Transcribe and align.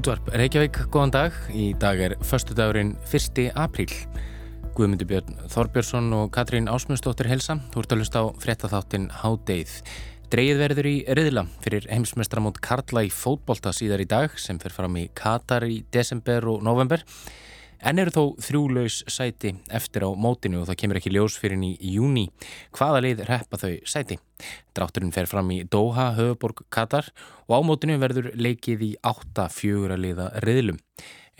Útvarp 0.00 0.30
Reykjavík, 0.32 0.78
góðan 0.88 1.10
dag. 1.12 1.34
Í 1.52 1.74
dag 1.76 1.98
er 2.00 2.14
förstu 2.24 2.54
dagurinn 2.56 2.94
1. 3.04 3.50
apríl. 3.52 3.90
Guðmundur 4.72 5.04
Björn 5.10 5.34
Þorbjörnsson 5.52 6.06
og 6.16 6.30
Katrín 6.32 6.70
Ásmundsdóttir 6.72 7.28
helsa. 7.28 7.58
Þú 7.74 7.82
ert 7.82 7.92
að 7.92 8.00
hlusta 8.00 8.22
á 8.24 8.26
fréttaþáttin 8.40 9.10
Hádeið. 9.12 9.74
Dreigið 10.32 10.62
verður 10.62 10.88
í 10.88 10.94
riðla 11.18 11.44
fyrir 11.60 11.84
heimsmestramót 11.92 12.62
Karla 12.64 13.02
í 13.04 13.12
fótbolta 13.12 13.74
síðar 13.76 14.00
í 14.00 14.08
dag 14.08 14.40
sem 14.40 14.56
fer 14.62 14.72
fram 14.72 14.96
í 14.96 15.10
Katar 15.12 15.68
í 15.68 15.82
desember 15.92 16.48
og 16.48 16.64
november. 16.64 17.04
En 17.80 17.96
eru 17.96 18.12
þó 18.12 18.24
þrjúlaus 18.44 18.98
sæti 19.08 19.54
eftir 19.72 20.04
á 20.04 20.10
mótinu 20.12 20.60
og 20.60 20.66
það 20.68 20.78
kemur 20.82 20.98
ekki 21.00 21.12
ljós 21.14 21.38
fyrir 21.40 21.62
í 21.64 21.94
júni. 21.94 22.26
Hvaða 22.76 23.00
lið 23.06 23.22
reppa 23.28 23.60
þau 23.60 23.72
sæti? 23.88 24.18
Drátturinn 24.76 25.14
fer 25.14 25.28
fram 25.30 25.48
í 25.54 25.62
Doha, 25.64 26.10
höfuborg 26.18 26.66
Katar 26.68 27.08
og 27.48 27.56
á 27.56 27.60
mótinu 27.64 27.96
verður 28.02 28.32
leikið 28.36 28.84
í 28.84 28.90
8-4 29.00 29.96
liða 29.96 30.28
riðlum. 30.44 30.80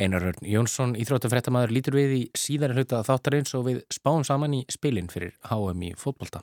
Einar 0.00 0.25
Rörn 0.25 0.47
Jónsson, 0.48 0.95
íþróttafrættamæður, 0.97 1.75
lítur 1.77 1.98
við 1.98 2.15
í 2.17 2.23
síðar 2.33 2.72
hluta 2.72 3.03
þáttarins 3.05 3.53
og 3.59 3.67
við 3.69 3.83
spáum 3.93 4.25
saman 4.25 4.62
í 4.62 4.65
spilin 4.72 5.12
fyrir 5.12 5.37
HM 5.50 5.91
í 5.91 5.93
fótbolta. 6.00 6.41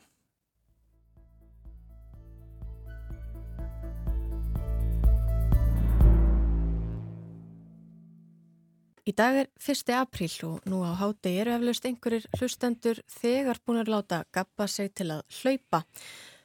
Í 9.08 9.14
dag 9.16 9.38
er 9.40 9.48
1. 9.64 9.88
apríl 9.96 10.34
og 10.44 10.66
nú 10.68 10.82
á 10.84 10.92
háti 11.00 11.32
eru 11.40 11.54
eflaust 11.56 11.86
einhverjir 11.88 12.26
hlustendur 12.36 12.98
þegar 13.08 13.62
búin 13.64 13.80
að 13.80 13.92
láta 13.94 14.18
gappa 14.36 14.66
sig 14.68 14.90
til 15.00 15.14
að 15.16 15.22
hlaupa. 15.38 15.80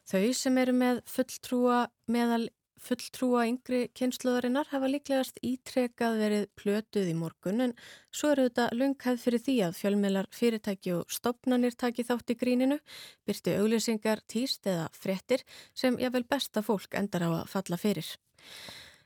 Þau 0.07 0.29
sem 0.39 0.61
eru 0.63 0.75
með 0.77 1.01
fulltrúa 1.11 1.79
meðal 2.07 2.45
fulltrúa 2.83 3.49
yngri 3.51 3.81
kynsluðarinnar 3.99 4.71
hafa 4.71 4.91
líklegast 4.93 5.43
ítrekað 5.43 6.21
verið 6.23 6.47
plötuð 6.59 7.11
í 7.11 7.17
morgun 7.19 7.67
en 7.67 7.75
svo 8.15 8.31
eru 8.31 8.47
þetta 8.47 8.69
lunghæð 8.79 9.19
fyrir 9.25 9.45
því 9.49 9.57
að 9.67 9.77
fjölmeilar 9.81 10.31
fyrirtæki 10.31 10.95
og 11.01 11.11
stopnarnir 11.11 11.75
taki 11.75 12.07
þátt 12.07 12.31
í 12.31 12.39
gríninu, 12.39 12.79
byrtu 13.27 13.57
auglýsingar, 13.59 14.23
tíst 14.31 14.71
eða 14.71 14.87
frettir 14.95 15.43
sem 15.75 15.99
jável 15.99 16.23
besta 16.31 16.63
fólk 16.63 16.95
endar 16.95 17.27
á 17.27 17.31
að 17.43 17.53
falla 17.57 17.79
fyrir. 17.79 18.07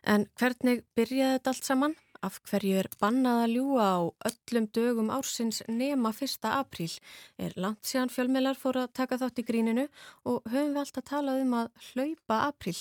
En 0.07 0.29
hvernig 0.39 0.85
byrjaði 0.97 1.39
þetta 1.39 1.53
allt 1.53 1.67
saman? 1.67 1.97
Af 2.25 2.39
hverju 2.49 2.79
er 2.81 2.89
bannað 3.01 3.43
að 3.45 3.55
ljúa 3.57 3.87
á 3.87 3.99
öllum 4.31 4.67
dögum 4.73 5.13
ársins 5.13 5.63
nema 5.69 6.13
1. 6.15 6.49
apríl 6.49 6.95
er 7.39 7.53
langt 7.57 7.85
síðan 7.85 8.13
fjölmeilar 8.15 8.57
fór 8.57 8.81
að 8.83 8.93
taka 8.97 9.19
þátt 9.21 9.43
í 9.43 9.47
gríninu 9.51 9.87
og 10.25 10.45
höfum 10.49 10.75
við 10.75 10.83
alltaf 10.83 11.09
talað 11.11 11.43
um 11.45 11.57
að 11.61 11.71
hlaupa 11.91 12.41
apríl. 12.49 12.79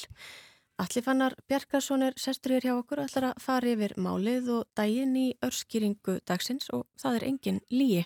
Allir 0.75 1.05
fannar 1.05 1.35
Bjarkarsson 1.47 2.03
er 2.03 2.17
sesturir 2.19 2.65
hjá 2.65 2.73
okkur 2.75 2.99
og 2.99 3.07
ætlar 3.07 3.29
að 3.29 3.43
fara 3.43 3.71
yfir 3.71 3.93
málið 3.95 4.49
og 4.57 4.65
daginn 4.75 5.15
í 5.15 5.27
örskýringu 5.45 6.17
dagsins 6.27 6.67
og 6.75 6.83
það 6.99 7.21
er 7.21 7.27
engin 7.29 7.61
líi. 7.71 8.03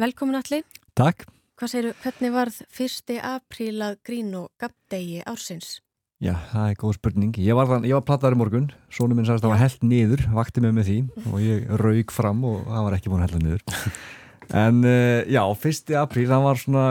Velkomin 0.00 0.40
allir. 0.40 0.66
Takk. 0.92 1.24
Hvað 1.54 1.70
segiru, 1.70 1.94
hvernig 2.02 2.34
varð 2.34 2.60
1. 2.66 3.16
apríl 3.24 3.78
að 3.86 4.00
grín 4.04 4.34
og 4.36 4.50
gabdegi 4.60 5.22
ársins? 5.24 5.78
Já, 6.22 6.34
það 6.52 6.66
er 6.70 6.76
góð 6.78 6.92
spurning. 6.96 7.38
Ég 7.42 7.56
var, 7.58 7.66
var 7.68 8.04
plattaður 8.06 8.36
í 8.36 8.38
morgun, 8.38 8.68
sónum 8.92 9.18
minn 9.18 9.26
sagðist 9.26 9.44
að 9.44 9.48
það 9.48 9.54
var 9.54 9.62
held 9.64 9.88
niður, 9.90 10.22
vakti 10.36 10.62
mig 10.62 10.76
með 10.76 10.86
því 10.90 10.98
og 11.30 11.40
ég 11.42 11.72
raug 11.80 12.14
fram 12.14 12.44
og 12.48 12.60
það 12.68 12.86
var 12.86 12.96
ekki 12.96 13.10
búin 13.12 13.24
að 13.24 13.26
hella 13.26 13.42
niður. 13.42 13.82
En 14.54 14.84
uh, 14.84 15.24
já, 15.24 15.40
1. 15.40 15.92
apríl, 15.96 16.28
það 16.28 16.42
var 16.44 16.58
svona, 16.60 16.84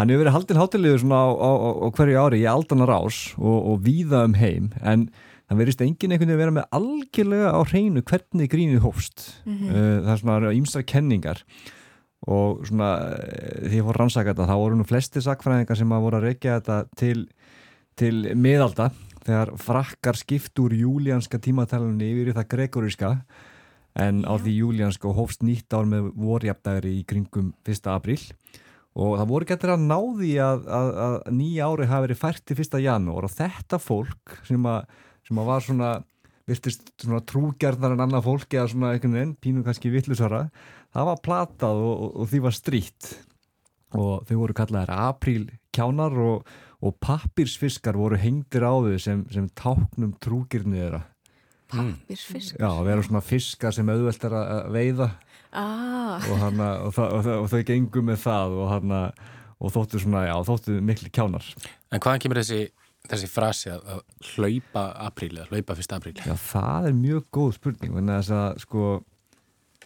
hann 0.00 0.12
hefur 0.12 0.22
verið 0.24 0.36
haldinn 0.38 0.60
hátilegur 0.60 1.02
svona 1.02 1.22
á, 1.22 1.28
á, 1.36 1.50
á 1.84 1.88
hverju 1.98 2.20
ári 2.24 2.42
í 2.42 2.50
aldanar 2.50 2.92
ás 2.96 3.18
og, 3.36 3.56
og 3.60 3.82
víða 3.84 4.22
um 4.26 4.36
heim, 4.40 4.70
en 4.80 5.06
það 5.46 5.60
verist 5.62 5.84
enginn 5.84 6.16
einhvern 6.16 6.32
veginn 6.32 6.34
að 6.34 6.42
vera 6.42 6.56
með 6.56 6.68
algjörlega 6.80 7.52
á 7.52 7.60
hreinu 7.70 8.04
hvernig 8.08 8.52
grínið 8.52 8.82
hófst. 8.88 9.26
Mm 9.44 9.58
-hmm. 9.60 10.04
það 10.08 10.12
er 10.14 10.22
svona 10.24 10.54
ímsa 10.56 10.82
kenningar 10.82 11.44
og 12.26 12.64
svona 12.66 12.90
því 13.62 13.76
ég 13.76 13.86
fór 13.86 14.00
rannsaka 14.00 14.32
þetta, 14.32 14.48
þá 14.48 14.56
voru 14.56 14.78
nú 14.80 14.86
flesti 14.88 15.22
sakfræðingar 15.22 15.78
sem 15.78 15.92
að 15.92 16.04
voru 16.08 16.18
að 16.18 16.26
reykja 16.30 16.58
þetta 16.58 16.78
til 16.96 17.28
til 17.96 18.36
miðalda 18.36 18.90
þegar 19.26 19.52
frakkar 19.58 20.18
skipt 20.18 20.58
úr 20.62 20.74
júlíanska 20.76 21.40
tímatalunni 21.42 22.12
yfir 22.12 22.30
í 22.30 22.36
það 22.36 22.50
gregoríska 22.52 23.12
en 23.96 24.22
á 24.28 24.34
því 24.36 24.54
júlíanska 24.60 25.12
hófst 25.16 25.44
nýtt 25.46 25.72
ár 25.72 25.88
með 25.88 26.10
vorjapdæri 26.20 26.98
í 27.00 27.04
kringum 27.08 27.54
1. 27.66 27.88
apríl 27.90 28.20
og 28.96 29.16
það 29.18 29.30
voru 29.32 29.48
getur 29.48 29.74
að 29.74 29.86
ná 29.88 29.96
því 29.96 30.32
að, 30.44 30.68
að, 30.78 30.90
að 31.06 31.16
nýja 31.36 31.70
ári 31.70 31.88
hafi 31.90 32.06
verið 32.06 32.20
fært 32.20 32.44
til 32.48 32.58
1. 32.60 32.76
janúar 32.84 33.28
og 33.28 33.34
þetta 33.34 33.80
fólk 33.82 34.36
sem 34.48 34.68
að, 34.70 34.92
sem 35.26 35.40
að 35.40 35.50
var 35.50 35.66
svona 35.66 35.94
virtist 36.46 36.92
svona 37.02 37.24
trúgerðar 37.26 37.96
en 37.96 38.04
annað 38.04 38.28
fólk 38.28 38.54
eða 38.54 38.68
svona 38.70 38.92
einhvern 38.94 39.16
veginn, 39.18 39.34
pínu 39.42 39.64
kannski 39.66 39.90
vittlusara 39.90 40.44
það 40.94 41.08
var 41.10 41.24
platað 41.24 41.82
og, 41.82 41.96
og, 41.96 42.12
og 42.22 42.30
því 42.30 42.42
var 42.44 42.56
stríkt 42.56 43.10
og 43.96 44.28
þau 44.28 44.36
voru 44.44 44.56
kallaðir 44.56 44.94
apríl 44.94 45.48
kjánar 45.74 46.14
og 46.22 46.54
og 46.84 46.96
pappirsfiskar 47.02 47.96
voru 47.98 48.18
hengtir 48.20 48.66
á 48.66 48.72
þau 48.72 48.96
sem, 49.00 49.22
sem 49.32 49.46
táknum 49.56 50.16
trúgirni 50.22 50.80
þeirra 50.80 51.04
Pappirsfiskar? 51.66 52.60
Já, 52.60 52.68
það 52.68 52.88
verður 52.90 53.06
svona 53.08 53.22
fiskar 53.26 53.74
sem 53.74 53.88
auðvelt 53.90 54.26
er 54.28 54.36
að 54.38 54.68
veiða 54.76 55.08
ah. 55.50 56.20
og, 56.20 56.36
hana, 56.44 56.68
og, 56.86 56.92
það, 56.94 57.14
og, 57.16 57.30
og 57.40 57.48
þau 57.50 57.62
gengum 57.72 58.06
með 58.10 58.20
það 58.22 58.56
hana, 58.70 59.00
og 59.58 59.74
þóttu 59.74 60.02
svona, 60.02 60.26
já, 60.28 60.34
þóttu 60.46 60.76
miklu 60.84 61.10
kjánar 61.16 61.48
En 61.90 62.02
hvaðan 62.02 62.22
kemur 62.22 62.42
þessi, 62.42 62.60
þessi 63.10 63.30
frasi 63.32 63.72
að 63.74 63.98
hlaupa 64.34 64.86
apríl 65.08 65.32
eða 65.34 65.48
hlaupa 65.50 65.78
fyrsta 65.80 65.98
apríl? 65.98 66.16
Já, 66.20 66.36
það 66.44 66.90
er 66.92 66.98
mjög 67.00 67.28
góð 67.34 67.52
spurning 67.58 67.98
en 67.98 68.14
þess 68.14 68.36
að 68.36 68.62
sko 68.66 68.94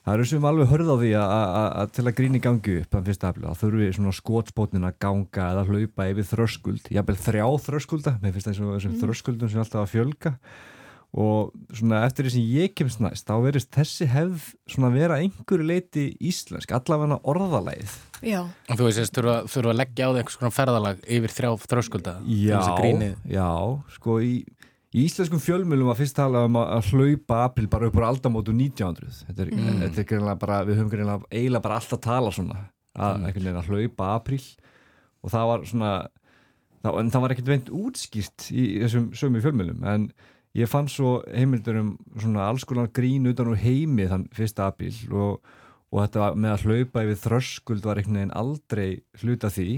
Það 0.00 0.14
eru 0.14 0.26
sem 0.30 0.44
alveg 0.48 0.70
hörð 0.70 0.90
á 0.90 0.96
því 0.96 1.08
að 1.20 1.90
til 1.96 2.04
að 2.06 2.14
gríni 2.16 2.40
gangi 2.40 2.76
upp 2.80 2.96
að 2.96 3.08
fyrsta 3.10 3.30
aflið, 3.30 3.48
þá 3.50 3.60
þurfum 3.60 3.82
við 3.82 3.90
svona 3.98 4.12
skótspótnin 4.16 4.88
að 4.88 4.98
ganga 5.04 5.48
eða 5.52 5.64
hlaupa 5.68 6.06
yfir 6.08 6.28
þröskuld, 6.30 6.88
jábel 6.88 7.16
þrjá 7.20 7.46
þröskulda, 7.66 8.14
með 8.22 8.38
fyrst 8.38 8.48
þessum 8.48 8.70
mm. 8.78 8.94
þröskuldum 9.02 9.50
sem 9.52 9.60
alltaf 9.60 9.82
að 9.84 9.92
fjölga 9.92 10.32
og 11.20 11.50
svona 11.74 12.04
eftir 12.06 12.26
því 12.26 12.32
sem 12.32 12.48
ég 12.54 12.74
kemst 12.78 13.02
næst, 13.02 13.26
þá 13.26 13.42
verist 13.42 13.70
þessi 13.74 14.06
hefð 14.08 14.46
svona 14.70 14.92
vera 14.94 15.18
einhverju 15.20 15.66
leiti 15.66 16.06
íslensk, 16.30 16.70
allavega 16.76 17.18
orðalæð. 17.28 17.96
Já. 18.22 18.44
Og 18.70 18.78
þú 18.78 18.86
veist, 18.86 19.12
þú 19.18 19.34
þurfum 19.50 19.72
að 19.74 19.80
leggja 19.82 20.06
á 20.06 20.10
það 20.10 20.20
einhvers 20.22 20.38
konar 20.40 20.54
ferðalag 20.54 21.04
yfir 21.18 21.34
þrjá 21.34 21.50
þröskulda? 21.66 22.14
Já, 22.30 22.60
já, 23.26 23.50
sko 23.96 24.20
í 24.22 24.32
Í 24.90 25.04
íslenskum 25.06 25.38
fjölmjölum 25.38 25.86
var 25.86 25.98
fyrst 26.00 26.16
talað 26.18 26.48
um 26.48 26.56
að 26.58 26.88
hlaupa 26.90 27.44
april 27.44 27.68
bara 27.70 27.86
upp 27.86 27.98
á 28.02 28.10
aldamótu 28.10 28.50
1900. 28.56 29.20
Þetta 29.28 29.44
er, 29.44 29.52
mm. 29.54 29.76
þetta 29.84 30.02
er 30.02 30.08
greinlega 30.10 30.40
bara, 30.40 30.56
við 30.66 30.80
höfum 30.80 30.90
greinlega 30.90 31.28
eiginlega 31.30 31.66
bara 31.66 31.76
alltaf 31.78 32.00
tala 32.02 32.32
svona 32.34 32.56
að, 32.96 33.20
mm. 33.20 33.52
að 33.60 33.70
hlaupa 33.70 34.08
april 34.16 34.40
og 35.20 35.30
það 35.30 35.46
var 35.52 35.64
svona, 35.70 35.92
það, 36.82 36.98
en 37.02 37.14
það 37.14 37.24
var 37.24 37.34
ekkert 37.36 37.52
veint 37.52 37.72
útskýrt 37.80 38.48
í 38.50 38.66
þessum 38.82 39.06
sömu 39.20 39.44
fjölmjölum 39.44 39.86
en 39.92 40.10
ég 40.58 40.70
fann 40.70 40.90
svo 40.90 41.20
heimildur 41.28 41.78
um 41.84 41.94
svona 42.16 42.48
alls 42.48 42.66
konar 42.66 42.90
grín 42.94 43.30
utan 43.30 43.52
úr 43.52 43.60
heimi 43.62 44.08
þann 44.10 44.26
fyrsta 44.34 44.66
april 44.72 44.94
og, 45.12 45.38
og 45.94 46.02
þetta 46.02 46.32
með 46.34 46.56
að 46.56 46.66
hlaupa 46.66 47.06
yfir 47.06 47.22
þröskuld 47.28 47.86
var 47.86 48.00
einhvern 48.00 48.24
veginn 48.24 48.38
aldrei 48.42 48.88
hluta 49.22 49.52
því 49.54 49.70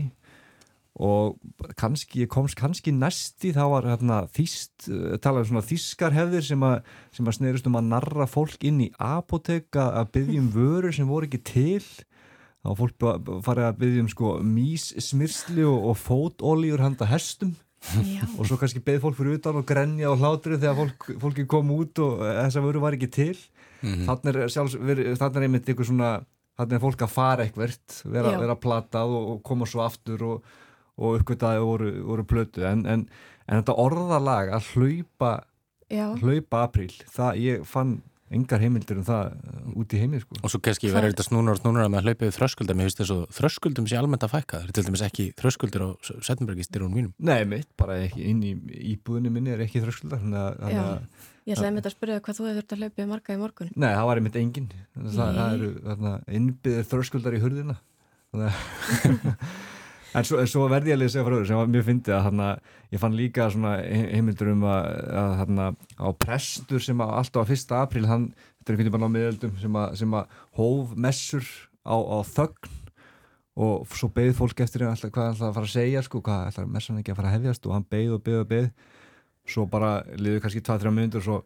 og 1.01 1.39
kannski, 1.81 2.27
ég 2.27 2.29
komst 2.29 2.59
kannski 2.59 2.93
næsti 2.93 3.55
þá 3.57 3.63
var 3.73 3.87
hérna 3.89 4.19
þýst 4.35 4.91
eh, 4.93 5.17
talað 5.25 5.47
um 5.47 5.51
svona 5.53 5.65
þýskarhefðir 5.71 6.45
sem 6.45 6.65
að, 6.69 6.91
sem 7.17 7.29
að 7.29 7.37
snerust 7.39 7.69
um 7.71 7.79
að 7.81 7.91
narra 7.95 8.27
fólk 8.29 8.67
inn 8.69 8.83
í 8.85 8.91
apoteka 9.01 9.89
að 9.97 10.11
byggjum 10.19 10.51
vörur 10.53 10.93
sem 10.93 11.09
voru 11.09 11.31
ekki 11.31 11.41
til 11.49 11.81
þá 12.63 12.75
fólk 12.79 13.07
farið 13.47 13.69
að 13.71 13.79
byggjum 13.81 14.11
sko 14.13 14.35
míssmyrsli 14.45 15.65
og, 15.65 15.89
og 15.93 16.01
fótólíur 16.03 16.85
handa 16.85 17.09
hestum 17.09 17.57
Já. 17.83 18.23
og 18.39 18.47
svo 18.47 18.59
kannski 18.61 18.83
beð 18.85 19.01
fólk 19.03 19.17
fyrir 19.19 19.41
utan 19.41 19.59
og 19.59 19.67
grenja 19.67 20.13
og 20.13 20.21
hlátri 20.21 20.55
þegar 20.61 20.77
fólk, 20.79 21.09
fólki 21.25 21.47
kom 21.51 21.73
út 21.75 21.99
og 22.05 22.21
þessa 22.23 22.63
vöru 22.63 22.83
var 22.85 22.95
ekki 22.95 23.09
til 23.11 23.35
mm 23.35 23.89
-hmm. 23.89 24.05
þannig 24.07 24.37
er 24.37 24.53
sjálfs, 24.53 24.77
þannig 25.19 25.37
er 25.37 25.43
einmitt 25.43 25.69
eitthvað 25.69 25.89
svona 25.89 26.13
þannig 26.61 26.77
er 26.77 26.85
fólk 26.85 27.03
að 27.03 27.15
fara 27.17 27.43
eitthvert 27.43 28.03
vera, 28.05 28.39
vera 28.39 28.57
platað 28.57 29.09
og, 29.09 29.31
og 29.33 29.43
koma 29.43 29.67
svo 29.67 29.83
aftur 29.83 30.23
og 30.23 30.45
og 31.01 31.19
uppgötaði 31.21 31.65
voru, 31.65 31.93
voru 32.07 32.27
plötu 32.29 32.67
en, 32.69 32.87
en, 32.87 33.07
en 33.47 33.61
þetta 33.63 33.79
orðalag 33.81 34.53
að 34.57 34.71
hlaupa 34.75 35.35
Já. 35.93 36.07
hlaupa 36.21 36.65
apríl, 36.67 36.93
það 37.13 37.43
ég 37.43 37.69
fann 37.69 38.01
engar 38.33 38.63
heimildir 38.63 38.97
um 39.01 39.05
það 39.05 39.35
uh, 39.35 39.65
út 39.83 39.93
í 39.93 39.99
heimil 40.01 40.23
sko. 40.23 40.39
og 40.41 40.53
svo 40.53 40.61
kannski 40.65 40.91
verður 40.93 41.13
þetta 41.13 41.27
snúnar 41.27 41.57
og 41.57 41.61
snúnar 41.61 41.89
að 41.89 42.07
hlaupa 42.07 42.25
við 42.25 42.37
þröskuldum, 42.39 42.81
ég 42.81 42.89
finnst 42.89 43.03
þess 43.03 43.15
að 43.15 43.25
þröskuldum 43.39 43.89
sé 43.91 43.99
almennt 43.99 44.25
að 44.25 44.33
fækka, 44.33 44.61
það 44.63 44.71
er 44.71 44.77
til 44.79 44.87
dæmis 44.87 45.05
ekki 45.05 45.27
þröskuldur 45.41 45.85
á 45.85 45.89
Settenbergistyrunum 46.25 46.97
mínum. 46.97 47.13
Nei, 47.21 47.43
mitt, 47.49 47.69
bara 47.81 47.99
ekki, 48.07 48.25
inn 48.31 48.41
í 48.47 48.55
íbúðinu 48.95 49.33
minni 49.35 49.53
er 49.53 49.65
ekki 49.67 49.85
þröskuldar 49.85 50.25
Ég 51.43 51.57
ætlaði 51.57 51.81
þetta 51.81 51.91
að 51.91 51.95
spyrja 51.97 52.23
hvað 52.23 52.37
þú 52.39 52.45
hefur 52.47 52.59
þurft 52.61 52.73
að 52.73 52.83
hlaupa 52.85 53.03
í 53.03 53.07
marga 53.11 53.35
í 53.35 53.39
morgun. 53.41 53.71
Nei, 53.75 53.89
það 53.91 54.05
var 54.07 54.21
einmitt 54.21 54.37
engin 54.39 54.69
það, 54.95 55.39
það 55.41 55.55
eru 55.57 56.13
innbyggðir 56.39 56.87
þröskuldar 56.93 57.35
í 57.35 57.41
hurðina 57.43 57.75
En 60.13 60.27
svo, 60.29 60.43
svo 60.49 60.67
verði 60.69 60.93
ég 60.93 60.99
að 60.99 61.03
lesa 61.07 61.25
frá 61.25 61.33
öðru 61.39 61.49
sem 61.49 61.57
var 61.57 61.71
mjög 61.73 61.87
fyndið 61.87 62.15
að 62.19 62.25
hana, 62.27 62.49
ég 62.93 63.01
fann 63.01 63.15
líka 63.17 63.49
heimildur 63.49 64.51
um 64.53 64.67
að, 64.69 64.89
að 65.23 65.35
hana, 65.41 65.69
á 65.97 66.09
prestur 66.21 66.85
sem 66.85 67.01
að 67.01 67.15
alltaf 67.21 67.49
á 67.49 67.51
fyrsta 67.51 67.81
april 67.81 68.05
hann, 68.11 68.27
þetta 68.61 68.75
er 68.75 68.77
einhvern 68.77 68.93
veginn 68.93 69.09
á 69.09 69.17
miðöldum 69.17 69.55
sem 69.63 69.79
að, 69.81 69.95
sem 70.03 70.17
að 70.19 70.25
hóf 70.59 70.93
messur 71.07 71.49
á, 71.89 71.97
á 71.97 72.19
þögn 72.29 72.79
og 73.63 73.89
svo 73.93 74.09
beigð 74.13 74.37
fólk 74.39 74.61
eftir 74.65 74.85
hann 74.85 74.95
alltaf 74.95 75.13
hvað 75.13 75.27
hann 75.27 75.35
ætlaði 75.37 75.51
að 75.51 75.57
fara 75.59 75.69
að 75.69 75.77
segja 75.77 76.05
sko, 76.05 76.21
hvað 76.25 76.47
ætlaði 76.51 76.75
messan 76.77 77.01
ekki 77.01 77.13
að 77.13 77.19
fara 77.19 77.29
að 77.33 77.37
hefjast 77.39 77.67
og 77.69 77.75
hann 77.77 77.89
beigð 77.93 78.13
og 78.17 78.23
beigð 78.25 78.41
og 78.43 78.49
beigð 78.53 78.71
svo 79.53 79.67
bara 79.69 79.91
liður 80.17 80.45
kannski 80.45 80.63
2-3 80.65 80.93
minnur 80.95 81.21
og 81.21 81.27
svo 81.27 81.37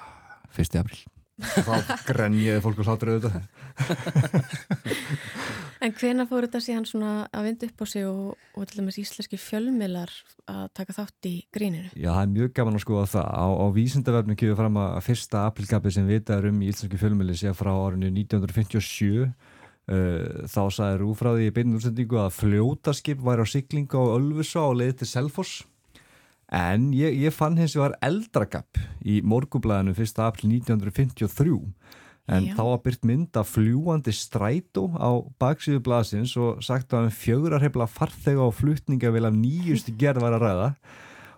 ah, 0.00 0.40
fyrsti 0.56 0.80
april 0.80 1.00
þá 1.66 1.74
grenjiði 2.06 2.60
fólk 2.64 2.80
og 2.80 2.88
hlátur 2.88 3.12
auðvitað 3.16 3.42
En 5.84 5.92
hvena 5.92 6.24
fór 6.24 6.46
þetta 6.46 6.60
síðan 6.64 6.86
svona 6.88 7.08
að 7.28 7.48
vinda 7.48 7.66
upp 7.68 7.82
á 7.84 7.86
sig 7.90 8.06
og, 8.08 8.36
og 8.56 8.68
til 8.70 8.78
dæmis 8.80 8.96
íslenski 9.02 9.36
fjölmilar 9.36 10.12
að 10.48 10.62
taka 10.78 10.94
þátt 10.96 11.28
í 11.28 11.32
gríninu? 11.52 11.90
Já, 11.92 12.08
það 12.08 12.20
er 12.22 12.30
mjög 12.32 12.54
gaman 12.56 12.78
að 12.78 12.84
skoða 12.86 13.10
það 13.12 13.28
á, 13.28 13.46
á 13.52 13.66
vísindavefnum 13.74 14.38
kemur 14.40 14.60
fram 14.62 14.78
að 14.80 14.96
fyrsta 15.04 15.42
aprilgapi 15.50 15.92
sem 15.92 16.08
vitaður 16.08 16.48
um 16.52 16.62
í 16.64 16.70
íslenski 16.72 17.00
fjölmili 17.02 17.36
sé 17.36 17.52
frá 17.58 17.72
árinu 17.74 18.08
1957 18.14 19.26
uh, 19.28 19.28
þá 20.48 20.62
sagði 20.72 21.02
Rúfráði 21.02 21.50
í 21.50 21.54
beinu 21.58 21.76
útsendingu 21.76 22.22
að 22.22 22.32
fljótaskip 22.38 23.20
væri 23.20 23.44
á 23.44 23.52
siglingu 23.52 24.00
á 24.00 24.14
Ölfusá 24.16 24.64
og 24.64 24.78
leiði 24.80 25.02
til 25.02 25.12
Selfoss 25.12 25.66
En 26.54 26.90
ég, 26.94 27.16
ég 27.24 27.32
fann 27.34 27.56
hins 27.58 27.74
vegar 27.76 27.96
eldragap 28.04 28.78
í 29.04 29.20
morgublaðinu 29.24 29.94
1. 29.96 30.20
april 30.22 30.50
1953 30.60 31.56
en 32.24 32.46
Já. 32.48 32.54
þá 32.56 32.62
var 32.64 32.82
byrt 32.86 33.02
mynd 33.04 33.36
af 33.36 33.50
fljúandi 33.52 34.12
strætó 34.16 34.86
á 34.96 35.10
baksíðu 35.40 35.82
blaðsins 35.84 36.32
og 36.40 36.62
sagt 36.64 36.94
að 36.96 37.10
um 37.10 37.16
fjögurarhefla 37.18 37.88
farþega 37.90 38.46
og 38.46 38.54
flutninga 38.56 39.12
vil 39.12 39.28
af 39.28 39.36
nýjustu 39.36 39.92
gerð 40.00 40.24
var 40.24 40.38
að 40.38 40.46
ræða 40.46 40.70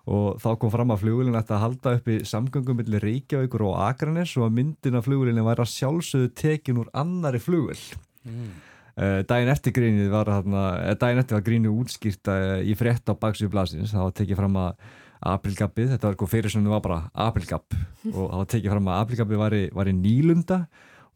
og 0.06 0.38
þá 0.38 0.50
kom 0.62 0.70
fram 0.70 0.92
að 0.94 1.02
flugulinn 1.02 1.38
ætti 1.38 1.54
að 1.56 1.64
halda 1.64 1.94
upp 1.98 2.10
í 2.12 2.20
samgöngum 2.30 2.78
millir 2.78 3.02
Reykjavíkur 3.02 3.64
og 3.66 3.80
Akranes 3.88 4.36
og 4.38 4.46
að 4.46 4.60
myndin 4.60 4.98
af 4.98 5.08
flugulinn 5.08 5.42
væri 5.42 5.64
að 5.64 5.72
sjálfsögðu 5.72 6.28
tekin 6.38 6.78
úr 6.78 6.92
annari 6.94 7.40
flugul. 7.42 7.78
Mm. 8.22 8.52
Uh, 8.96 9.18
daginn 9.28 9.50
eftir 9.52 9.74
grínið 9.76 10.12
var 10.14 10.30
þarna, 10.30 10.62
daginn 10.96 11.20
eftir 11.20 11.36
var 11.36 11.42
grínið 11.48 11.74
útskýrt 11.82 12.30
uh, 12.32 12.60
í 12.62 12.76
frétt 12.78 13.10
á 13.10 13.18
baksíðu 13.18 13.50
blaðsins, 13.52 13.90
það 13.92 14.06
var 14.06 14.14
tekið 14.22 14.38
fram 14.38 14.60
að 14.62 14.86
aprilgappið, 15.34 15.92
þetta 15.94 16.10
var 16.12 16.30
fyrir 16.30 16.52
sem 16.52 16.64
það 16.64 16.74
var 16.76 16.84
bara 16.84 16.98
aprilgapp 17.26 17.76
og 18.12 18.24
það 18.24 18.40
var 18.40 18.50
tekið 18.52 18.74
fram 18.74 18.90
að 18.90 19.00
aprilgappið 19.04 19.42
var, 19.42 19.56
var 19.80 19.90
í 19.90 19.94
nýlunda 19.96 20.60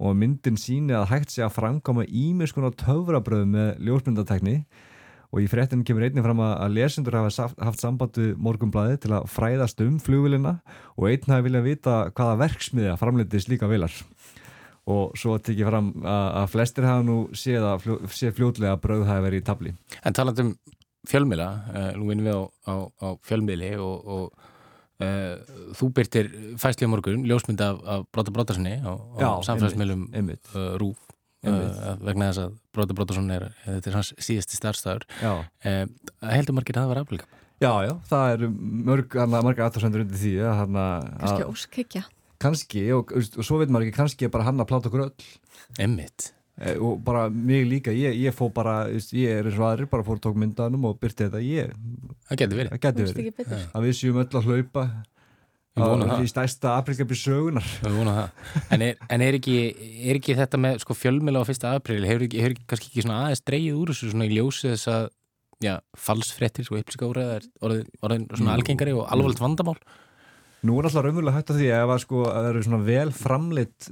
og 0.00 0.16
myndin 0.16 0.56
síni 0.60 0.96
að 0.96 1.10
hægt 1.12 1.34
sé 1.34 1.44
að 1.44 1.56
framkama 1.58 2.06
ímis 2.08 2.54
konar 2.56 2.72
töfrabröð 2.80 3.44
með 3.52 3.82
ljósmyndatekni 3.84 4.56
og 5.30 5.44
í 5.44 5.46
fréttinu 5.50 5.86
kemur 5.86 6.06
einnig 6.06 6.24
fram 6.24 6.42
að 6.42 6.74
lesendur 6.74 7.18
hafa 7.20 7.50
haft 7.62 7.82
sambandu 7.82 8.32
morgumblæði 8.40 8.98
til 9.04 9.12
að 9.14 9.28
fræðast 9.30 9.82
um 9.84 10.00
flugvilina 10.02 10.56
og 10.96 11.06
einn 11.10 11.30
hafi 11.30 11.46
viljað 11.46 11.68
vita 11.68 11.96
hvaða 12.10 12.40
verksmiðja 12.40 12.96
framleiti 12.98 13.42
slíka 13.44 13.70
vilar 13.70 13.94
og 14.90 15.14
svo 15.20 15.36
tekið 15.38 15.68
fram 15.68 15.92
að 16.02 16.50
flestir 16.50 16.88
hafa 16.88 17.04
nú 17.06 17.20
séð, 17.36 17.68
séð 18.10 18.34
fljótlega 18.40 18.74
að 18.74 18.82
bröð 18.86 19.06
hafi 19.06 19.26
verið 19.28 19.42
í 19.42 19.46
tabli 19.46 19.74
En 20.02 20.16
talandum 20.16 20.54
fjölmila, 21.08 21.48
uh, 21.70 21.90
nú 21.98 22.10
vinnum 22.10 22.28
við 22.28 22.36
á, 22.36 22.42
á, 22.68 22.74
á 23.00 23.08
fjölmili 23.26 23.70
og, 23.80 24.10
og 24.14 24.48
uh, 25.04 25.72
þú 25.76 25.90
byrtir 25.96 26.30
fæsli 26.60 26.88
á 26.88 26.92
morgun, 26.92 27.24
ljósmynd 27.28 27.62
af, 27.64 27.80
af 27.84 28.06
Bróta 28.12 28.34
Brótarssoni 28.34 28.76
á, 28.84 28.92
á 28.92 29.30
samfélagsmiðlum 29.46 30.06
uh, 30.12 30.74
Rúf 30.80 31.00
vegna 31.40 32.28
þess 32.28 32.42
að 32.44 32.56
Bróta 32.76 32.96
Brótarsson 32.96 33.30
er 33.32 33.46
þetta 33.64 33.88
er 33.88 33.94
hans 33.96 34.10
síðasti 34.20 34.58
starfstæður 34.58 35.06
heldur 35.64 36.58
margir 36.58 36.76
að 36.76 36.82
það 36.82 36.90
var 36.90 37.00
aflíka? 37.00 37.28
Já, 37.60 37.72
já, 37.84 37.92
það 38.08 38.32
eru 38.34 38.50
mörg 38.90 39.16
margir 39.32 39.64
aðtórsendur 39.64 40.04
undir 40.04 40.20
því 40.20 40.34
Kanski 41.22 41.48
óskikja 41.48 42.04
Kanski, 42.40 42.84
og, 42.96 43.10
og 43.12 43.44
svo 43.44 43.58
veit 43.60 43.72
maður 43.72 43.88
ekki, 43.88 43.96
kannski 43.98 44.28
er 44.28 44.32
bara 44.32 44.46
hann 44.46 44.62
að 44.62 44.70
pláta 44.70 44.88
okkur 44.88 45.02
öll. 45.10 45.26
Emmitt 45.76 46.30
Eh, 46.30 46.39
og 46.60 46.98
bara 47.04 47.28
mig 47.32 47.64
líka, 47.68 47.92
ég, 47.96 48.16
ég 48.20 48.34
fó 48.36 48.50
bara 48.52 48.82
ég 48.92 49.30
er 49.32 49.46
eins 49.48 49.56
og 49.56 49.68
aðrir, 49.70 49.88
bara 49.88 50.04
fór 50.04 50.18
tók 50.20 50.36
myndanum 50.36 50.90
og 50.90 50.98
byrti 51.00 51.26
þetta, 51.26 51.40
ég 51.40 51.70
það 52.28 52.42
getur 52.42 52.60
verið, 52.60 52.74
það 52.74 52.82
verið. 53.14 53.54
að 53.72 53.86
við 53.86 53.96
séum 53.96 54.20
öll 54.20 54.28
að 54.28 54.50
hlaupa 54.50 54.84
í 56.20 56.26
stæsta 56.28 56.74
aprikabi 56.76 57.16
sögunar 57.16 57.64
en, 58.74 58.82
er, 58.82 58.98
en 59.08 59.24
er, 59.24 59.38
ekki, 59.38 59.56
er 60.10 60.18
ekki 60.18 60.36
þetta 60.36 60.60
með 60.60 60.82
sko, 60.82 60.96
fjölmjöla 60.98 61.40
á 61.40 61.48
fyrsta 61.48 61.72
april 61.78 62.02
hefur 62.04 62.26
ekki, 62.26 62.42
hefur 62.44 62.58
kannski 62.72 62.90
ekki 62.90 63.06
svona 63.06 63.22
aðeins 63.24 63.44
dreyið 63.46 63.80
úr 63.80 63.94
þessu 63.94 64.10
svona 64.12 64.28
í 64.28 64.34
ljósi 64.34 64.72
þess 64.74 64.90
að 64.92 65.08
falsfrettir, 66.00 66.66
svo 66.66 66.78
hipsika 66.80 67.08
orðin, 67.08 67.48
orðin 68.00 68.28
svona 68.32 68.56
algengari 68.56 68.94
og 68.96 69.06
alvarlegt 69.12 69.42
vandamál 69.42 69.76
Nú 70.60 70.74
er 70.76 70.86
alltaf 70.86 71.04
raunverulega 71.06 71.38
hægt 71.38 71.50
að 71.54 71.60
því 71.62 71.68
að, 71.72 71.90
sko, 72.02 72.22
að 72.28 72.34
það 72.36 72.48
eru 72.50 72.62
svona 72.66 72.80
vel 72.84 73.12
framleitt 73.16 73.86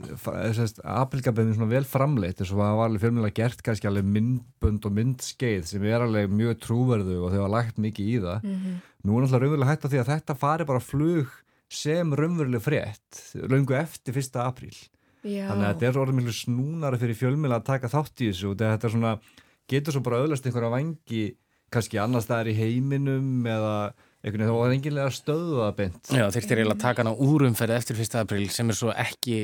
aprilgaböðin 0.99 1.55
svona 1.57 1.71
vel 1.71 1.87
framleitt 1.89 2.43
þess 2.43 2.53
að 2.53 2.61
það 2.61 2.77
var 2.77 2.91
alveg 2.91 3.05
fjölmjöla 3.05 3.31
gert 3.39 3.63
kannski 3.65 3.89
alveg 3.89 4.11
myndbönd 4.17 4.89
og 4.89 4.97
myndskeið 4.99 5.65
sem 5.71 5.87
er 5.89 6.05
alveg 6.05 6.29
mjög 6.29 6.61
trúverðu 6.67 7.17
og 7.23 7.33
þau 7.33 7.39
hafa 7.39 7.55
lagt 7.55 7.81
mikið 7.81 8.11
í 8.13 8.19
það 8.27 8.45
mm 8.45 8.55
-hmm. 8.55 8.77
Nú 9.09 9.17
er 9.17 9.25
alltaf 9.25 9.41
raunverulega 9.41 9.71
hægt 9.71 9.85
að 9.85 9.93
því 9.93 10.01
að 10.03 10.11
þetta 10.13 10.35
fari 10.35 10.65
bara 10.69 10.85
flug 10.85 11.33
sem 11.69 12.15
raunverulega 12.15 12.65
frétt 12.65 13.23
raungu 13.49 13.75
eftir 13.75 14.15
fyrsta 14.17 14.45
apríl 14.45 14.77
Já. 15.25 15.49
þannig 15.49 15.67
að 15.67 15.81
þetta 15.81 16.03
er 16.03 16.13
mjög 16.13 16.37
snúnari 16.37 16.99
fyrir 17.01 17.17
fjölmjöla 17.19 17.59
að 17.61 17.69
taka 17.69 17.89
þátt 17.89 18.23
í 18.23 18.29
þessu 18.31 18.53
og 18.53 18.59
þetta 18.61 18.91
svona, 18.93 19.19
getur 19.69 19.93
svo 19.93 20.03
bara 20.05 20.21
öðlast 20.23 20.47
einhverja 20.47 20.71
vangi 20.71 21.25
kannski 21.73 21.99
annar 22.01 22.25
staðar 22.25 22.53
í 22.53 22.57
heiminum 22.57 23.47
eða 23.47 23.93
einhvern 24.29 24.45
veginn 24.45 24.53
þá 24.53 24.61
var 24.61 24.75
enginlega 24.77 25.15
stöðu 25.17 25.59
að 25.65 25.75
bynd 25.81 26.13
Já 26.15 26.25
þeirrtir 26.35 26.61
eiginlega 26.61 26.77
að 26.77 26.85
taka 26.85 27.05
hana 27.05 27.15
úrumferð 27.29 27.77
eftir 27.79 28.01
1. 28.05 28.17
april 28.23 28.47
sem 28.55 28.71
er 28.71 28.79
svo 28.79 28.95
ekki 28.95 29.39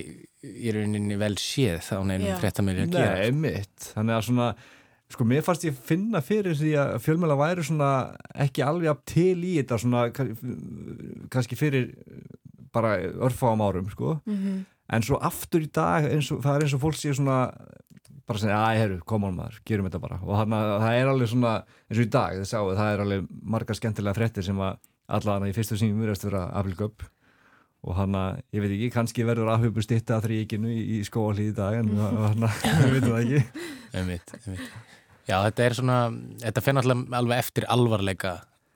í 0.45 0.75
rauninni 0.77 1.19
vel 1.21 1.35
séð 1.41 1.91
á 1.97 2.01
nefnum 2.05 2.41
frettamölu 2.43 2.87
að 2.87 2.97
gera 2.97 3.19
Nei, 3.21 3.37
mitt, 3.47 3.91
þannig 3.95 4.19
að 4.19 4.27
svona 4.29 4.49
sko 5.15 5.27
mér 5.29 5.45
fannst 5.47 5.67
ég 5.67 5.77
finna 5.89 6.23
fyrir 6.25 6.57
því 6.59 6.73
að 6.81 6.95
fjölmjöla 7.05 7.37
væri 7.39 7.67
svona 7.67 7.91
ekki 8.47 8.65
alveg 8.67 8.93
að 8.93 9.03
til 9.11 9.37
í 9.45 9.57
þetta 9.61 9.81
svona 9.83 10.05
kannski 10.15 11.59
fyrir 11.59 11.91
bara 12.75 12.97
örfáum 13.27 13.63
árum 13.63 13.91
sko 13.93 14.19
mm 14.25 14.37
-hmm. 14.37 14.65
en 14.97 15.03
svo 15.03 15.21
aftur 15.21 15.63
í 15.63 15.71
dag 15.71 16.09
eins 16.11 16.31
og, 16.33 16.43
það 16.43 16.57
er 16.57 16.67
eins 16.67 16.75
og 16.75 16.83
fólk 16.83 16.99
sé 16.99 17.15
svona 17.15 17.39
bara 18.29 18.41
segja, 18.41 18.59
að 18.59 18.79
herru, 18.81 18.99
koma 19.09 19.29
on 19.31 19.39
maður, 19.39 19.59
gerum 19.69 19.89
þetta 19.89 20.01
bara. 20.03 20.21
Og 20.25 20.39
að 20.39 20.55
það 20.85 20.99
er 21.01 21.11
alveg 21.11 21.31
svona 21.33 21.55
eins 21.65 21.99
og 21.99 22.05
í 22.05 22.13
dag, 22.15 22.39
þið 22.39 22.49
sáu, 22.51 22.71
það 22.79 22.93
er 22.93 23.03
alveg 23.05 23.27
marga 23.55 23.77
skemmtilega 23.79 24.19
frettir 24.19 24.47
sem 24.47 24.63
að 24.65 24.79
allavega 25.19 25.53
í 25.53 25.57
fyrstu 25.57 25.79
sínum 25.81 26.01
verðast 26.01 26.25
vera 26.25 26.47
aflgöp 26.57 27.05
og 27.85 27.99
hann 27.99 28.17
að, 28.17 28.41
ég 28.57 28.65
veit 28.65 28.73
ekki, 28.73 28.89
kannski 28.95 29.27
verður 29.29 29.53
afhjöfur 29.53 29.85
stitta 29.85 30.17
að 30.17 30.31
þrjíkinu 30.31 30.73
í, 30.73 30.81
í 30.97 31.03
skóalíð 31.05 31.51
í 31.51 31.57
dag 31.59 31.77
en 31.83 31.93
hann 32.01 32.49
að, 32.49 32.65
við 32.81 32.95
veitum 32.97 33.13
það 33.13 33.21
ekki. 33.21 33.67
Einmitt, 33.93 34.35
einmitt. 34.41 34.75
Já, 35.29 35.37
þetta 35.37 35.67
er 35.67 35.77
svona, 35.77 35.99
þetta 36.41 36.65
fennar 36.65 36.89
alltaf 36.89 37.19
alveg 37.21 37.45
eftir 37.45 37.69
alvarleika 37.73 38.35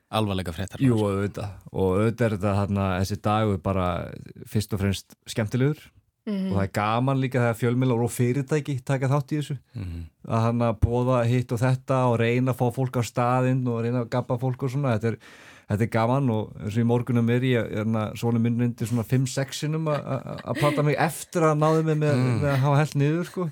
alvarleika 0.09 0.55
frettar 0.57 0.81
Jú, 0.81 0.97
auðvitað, 1.05 1.57
og 1.73 1.99
auðvitað 1.99 2.27
er 2.27 2.35
þetta 2.37 2.53
hann 2.57 2.81
að 2.81 2.93
þessi 3.03 3.19
dagur 3.25 3.59
bara 3.65 3.87
fyrst 4.49 4.75
og 4.77 4.83
fremst 4.83 5.17
skemmtilegur 5.29 5.83
Mm 6.29 6.35
-hmm. 6.35 6.51
og 6.51 6.57
það 6.57 6.63
er 6.63 6.73
gaman 6.77 7.21
líka 7.21 7.41
þegar 7.41 7.61
fjölmjölar 7.63 8.03
og 8.05 8.11
fyrirtæki 8.13 8.75
taka 8.85 9.09
þátt 9.09 9.33
í 9.33 9.37
þessu 9.39 9.57
mm 9.75 9.85
-hmm. 9.85 10.03
að 10.29 10.41
hann 10.45 10.63
að 10.63 10.81
bóða 10.85 11.25
hitt 11.25 11.53
og 11.53 11.59
þetta 11.59 11.97
og 12.05 12.19
reyna 12.21 12.53
að 12.53 12.59
fá 12.61 12.67
fólk 12.77 12.97
á 13.01 13.03
staðinn 13.03 13.69
og 13.69 13.81
reyna 13.83 14.01
að 14.03 14.11
gappa 14.11 14.37
fólk 14.37 14.63
og 14.63 14.71
svona 14.71 14.93
þetta 14.99 15.09
er, 15.09 15.17
þetta 15.71 15.85
er 15.85 15.95
gaman 15.97 16.31
og 16.31 16.53
eins 16.61 16.77
og 16.77 16.83
í 16.85 16.91
morgunum 16.91 17.31
er 17.31 17.41
ég 17.41 17.65
hérna, 17.73 18.13
svona 18.15 18.39
myndindi 18.39 18.87
svona 18.87 19.05
5-6 19.09 19.53
sinum 19.53 19.89
að 19.89 20.59
plata 20.61 20.83
mig 20.83 20.97
eftir 20.99 21.43
að 21.43 21.57
náðu 21.57 21.83
mig 21.83 21.97
með, 21.97 22.15
mm. 22.17 22.39
með 22.43 22.51
að 22.53 22.63
hafa 22.67 22.77
held 22.77 22.95
niður 22.95 23.25
sko. 23.25 23.51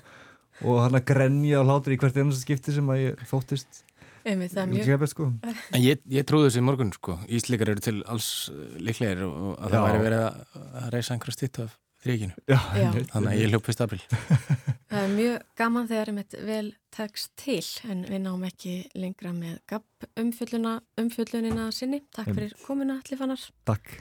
og 0.61 0.81
hann 0.81 0.95
að 0.95 1.05
grenja 1.05 1.59
og 1.59 1.65
hlátur 1.65 1.93
í 1.93 1.97
hvert 1.97 2.17
einasta 2.17 2.41
skipti 2.41 2.73
sem 2.73 2.89
að 2.89 2.97
ég 2.97 3.25
þóttist 3.25 3.83
mjög... 4.25 5.07
sko. 5.07 5.31
En 5.71 5.81
ég, 5.81 5.97
ég 6.09 6.25
trúði 6.27 6.49
þessi 6.49 6.61
morgun 6.61 6.93
sko. 6.93 7.17
Íslikar 7.29 7.69
eru 7.69 7.79
til 7.79 8.03
alls 8.05 8.51
liklegir 8.77 9.23
og 9.23 9.57
að 9.57 9.71
Já. 9.71 9.77
það 9.77 9.87
væri 9.87 10.03
verið 10.03 10.23
að 10.27 10.89
reysa 10.93 11.13
einhverja 11.13 11.37
stitt 11.37 11.59
af 11.63 11.75
þrjíkinu 12.03 12.33
þannig 12.47 13.31
að 13.31 13.39
ég 13.41 13.53
hljóp 13.53 13.69
fyrst 13.69 13.85
april 13.85 14.01
Það 14.87 15.01
er 15.03 15.09
mjög 15.11 15.41
gaman 15.59 15.87
þegar 15.89 16.09
einmitt 16.09 16.35
vel 16.47 16.67
tekst 16.95 17.33
til 17.37 17.59
en 17.91 18.05
við 18.07 18.21
náum 18.23 18.43
ekki 18.47 18.75
lengra 18.95 19.33
með 19.35 19.57
GAP 19.67 20.05
umfjöllunina 20.23 21.65
sinni. 21.75 21.99
Takk 22.15 22.31
fyrir 22.31 22.53
komuna 22.63 22.95
allir 23.01 23.19
fannar. 23.19 23.41
Takk. 23.67 23.97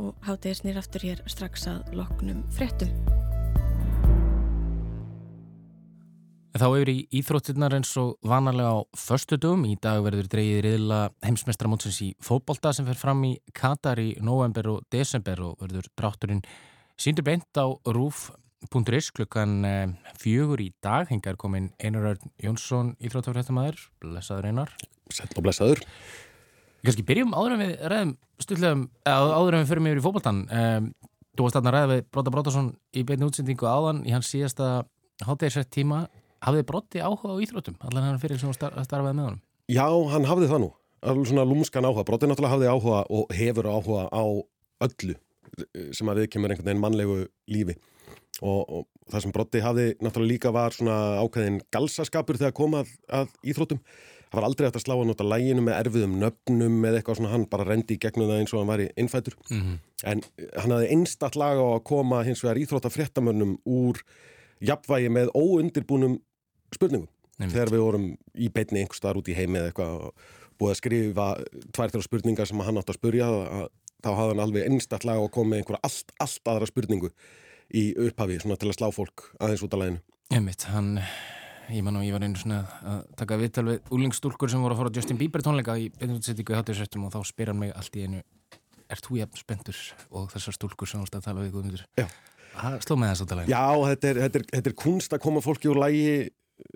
Og 0.00 0.16
hátegir 0.24 0.56
snýr 0.56 0.80
aftur 0.80 1.04
hér 1.04 1.20
strax 1.28 1.66
að 1.68 1.92
loknum 2.00 2.40
fréttum. 2.56 2.88
Þá 6.56 6.66
yfir 6.70 6.88
í 6.88 7.00
Íþróttirnar 7.20 7.74
eins 7.76 7.90
og 8.00 8.14
vanalega 8.24 8.70
á 8.72 8.88
förstu 8.96 9.36
dögum. 9.36 9.66
Í 9.68 9.76
dag 9.76 10.00
verður 10.00 10.30
dreyið 10.32 10.62
riðla 10.64 11.02
heimsmestramótsins 11.26 12.00
í 12.06 12.14
fótbolta 12.24 12.72
sem 12.72 12.88
fer 12.88 12.96
fram 12.96 13.20
í 13.28 13.34
Katar 13.52 14.00
í 14.00 14.14
november 14.24 14.72
og 14.78 14.88
desember 14.88 15.44
og 15.44 15.60
verður 15.60 15.92
drátturinn 15.92 16.40
Sýndu 16.96 17.24
beint 17.26 17.60
á 17.60 17.66
rúf 17.92 18.30
Punturis 18.72 19.10
klukkan 19.14 19.58
eh, 19.68 19.90
fjögur 20.18 20.60
í 20.64 20.70
dag. 20.82 21.10
Hengar 21.10 21.36
komin 21.38 21.68
Einar 21.78 22.16
Jónsson 22.42 22.94
íþróttafrættamæður, 23.04 23.82
blessaður 24.02 24.48
Einar. 24.48 24.72
Sett 25.12 25.36
og 25.36 25.44
blessaður. 25.44 25.82
Við 26.80 26.88
kannski 26.88 27.04
byrjum 27.06 27.34
áður 27.36 27.54
en 27.54 27.62
við 27.62 27.74
ræðum 27.92 28.14
stutlega 28.40 29.12
áður 29.12 29.58
en 29.58 29.62
við 29.62 29.70
förum 29.70 29.90
yfir 29.90 30.00
í 30.00 30.04
fókbaltan 30.06 30.40
um, 30.46 30.88
Þú 31.36 31.44
varst 31.44 31.58
aðna 31.58 31.68
að 31.68 31.76
ræða 31.76 31.88
við 31.90 32.02
Bróta 32.16 32.32
Brótarsson 32.32 32.68
í 32.96 33.02
beinu 33.04 33.28
útsendingu 33.28 33.68
áðan 33.68 33.98
í 34.08 34.14
hans 34.14 34.30
síðasta 34.32 34.70
háttegisrætt 35.26 35.68
tíma. 35.76 36.06
Hafið 36.46 36.64
Bróti 36.70 37.02
áhuga 37.04 37.36
á 37.36 37.42
íþróttum 37.44 37.76
allan 37.84 38.08
hann 38.08 38.22
fyrir 38.22 38.40
sem 38.40 38.48
að 38.48 38.56
starfaði 38.86 39.12
með 39.18 39.26
honum? 39.26 39.42
Já, 39.68 39.84
hann 40.14 40.28
hafði 40.30 40.48
það 40.48 40.62
nú. 40.64 40.70
Alveg 41.04 41.28
svona 41.28 41.44
lúmskan 41.44 41.84
áhuga. 41.84 42.06
Bróti 42.08 42.30
náttúrulega 42.30 42.54
hafði 42.54 42.72
áhuga 42.72 43.02
og 43.12 43.36
hefur 43.36 43.68
áhuga 43.68 44.08
á 44.08 44.24
öllu 44.86 45.18
sem 45.92 46.10
að 46.10 46.22
við 46.22 46.32
kemur 46.34 46.52
einhvern 46.52 46.68
veginn 46.68 46.82
mannlegu 46.82 47.18
lífi 47.52 47.76
og, 48.42 48.60
og 48.68 48.84
það 49.10 49.24
sem 49.24 49.32
Bróti 49.32 49.62
hafði 49.64 49.86
náttúrulega 50.02 50.32
líka 50.32 50.52
var 50.54 50.76
svona 50.76 50.98
ákveðin 51.22 51.62
galsaskapur 51.72 52.38
þegar 52.40 52.56
komað 52.56 52.92
að 53.08 53.32
íþróttum 53.46 53.80
það 54.26 54.38
var 54.38 54.46
aldrei 54.48 54.66
hægt 54.66 54.78
að 54.80 54.84
slá 54.84 54.94
að 54.96 55.08
nota 55.08 55.26
læginu 55.26 55.64
með 55.64 55.78
erfiðum 55.80 56.16
nöfnum 56.20 56.78
eða 56.88 57.00
eitthvað 57.00 57.20
svona, 57.20 57.32
hann 57.32 57.48
bara 57.50 57.66
rendi 57.68 57.96
í 57.96 58.00
gegnum 58.02 58.30
það 58.30 58.40
eins 58.42 58.54
og 58.54 58.62
hann 58.62 58.72
var 58.72 58.82
í 58.82 58.88
innfætur 59.00 59.36
mm 59.48 59.60
-hmm. 59.60 59.76
en 60.12 60.22
hann 60.56 60.74
hafði 60.76 60.88
einstatt 60.96 61.36
lag 61.38 61.56
á 61.56 61.66
að 61.66 61.84
koma 61.84 62.22
hins 62.26 62.42
vegar 62.44 62.60
íþróttafréttamönnum 62.64 63.58
úr 63.64 64.02
jafnvægi 64.60 65.12
með 65.12 65.30
óundirbúnum 65.34 66.18
spurningum 66.74 67.08
Nefnt. 67.38 67.52
þegar 67.52 67.70
við 67.70 67.84
vorum 67.84 68.06
í 68.34 68.48
beitni 68.48 68.80
einhver 68.80 68.96
starf 68.96 69.20
út 69.20 69.28
í 69.28 69.36
heimi 69.36 69.58
eða 69.58 69.70
eitthvað 69.70 69.96
og 70.08 70.12
búið 70.58 70.72
að 70.72 70.80
skrifa 70.80 71.26
tværtur 71.76 72.02
spurningar 72.02 72.48
sem 72.48 72.60
hann 72.64 72.78
átt 72.80 72.90
að 72.90 72.98
spurja 72.98 73.28
að, 73.28 73.68
þá 74.06 74.10
hafði 74.14 74.34
hann 74.34 74.44
alveg 74.46 74.68
einstatt 74.70 75.06
lag 75.08 75.22
að 75.22 75.32
koma 75.36 75.52
með 75.52 75.62
einhverja 75.62 75.82
allt, 75.88 76.12
allt 76.22 76.52
aðra 76.52 76.70
spurningu 76.70 77.10
í 77.74 77.88
upphafi 78.06 78.38
svona 78.42 78.58
til 78.60 78.70
að 78.70 78.78
slá 78.78 78.90
fólk 78.94 79.30
aðeins 79.40 79.66
út 79.66 79.74
af 79.74 79.82
læginu 79.82 80.04
Einmitt, 80.34 80.66
hann 80.70 80.96
ég 81.70 81.82
man 81.86 81.98
og 81.98 82.06
ég 82.06 82.14
var 82.14 82.24
einu 82.24 82.38
svona 82.38 82.62
að 82.86 83.02
taka 83.18 83.38
viðtal 83.40 83.66
við 83.68 83.90
úlingstúlkur 83.94 84.50
sem 84.50 84.62
voru 84.62 84.76
að 84.76 84.82
fara 84.82 84.94
á 84.94 84.96
Justin 84.98 85.18
Bieber 85.18 85.42
tónleika 85.42 85.76
í 85.78 85.88
beinutsettingu 85.98 86.54
í 86.54 86.58
háturisrættum 86.58 87.06
og 87.08 87.14
þá 87.14 87.20
spyr 87.26 87.50
hann 87.52 87.60
mig 87.62 87.74
allt 87.74 87.98
í 87.98 88.06
einu 88.06 88.22
Er 88.86 89.00
þú 89.02 89.16
jafn 89.18 89.40
spendur 89.40 89.78
og 90.14 90.28
þessar 90.30 90.54
stúlkur 90.54 90.86
sem 90.86 91.02
ást 91.02 91.16
að 91.18 91.24
tala 91.26 91.42
við 91.42 91.56
góðmyndur? 91.56 91.80
Já. 91.98 92.06
Sló 92.84 92.94
með 92.94 93.10
þess 93.10 93.24
að 93.24 93.30
tala 93.32 93.46
Já, 93.50 93.64
þetta 93.90 94.08
er, 94.08 94.20
þetta, 94.22 94.38
er, 94.38 94.44
þetta 94.52 94.70
er 94.70 94.76
kunst 94.84 95.16
að 95.16 95.22
koma 95.24 95.42
fólki 95.42 95.70
úr 95.72 95.80
lægi 95.82 96.12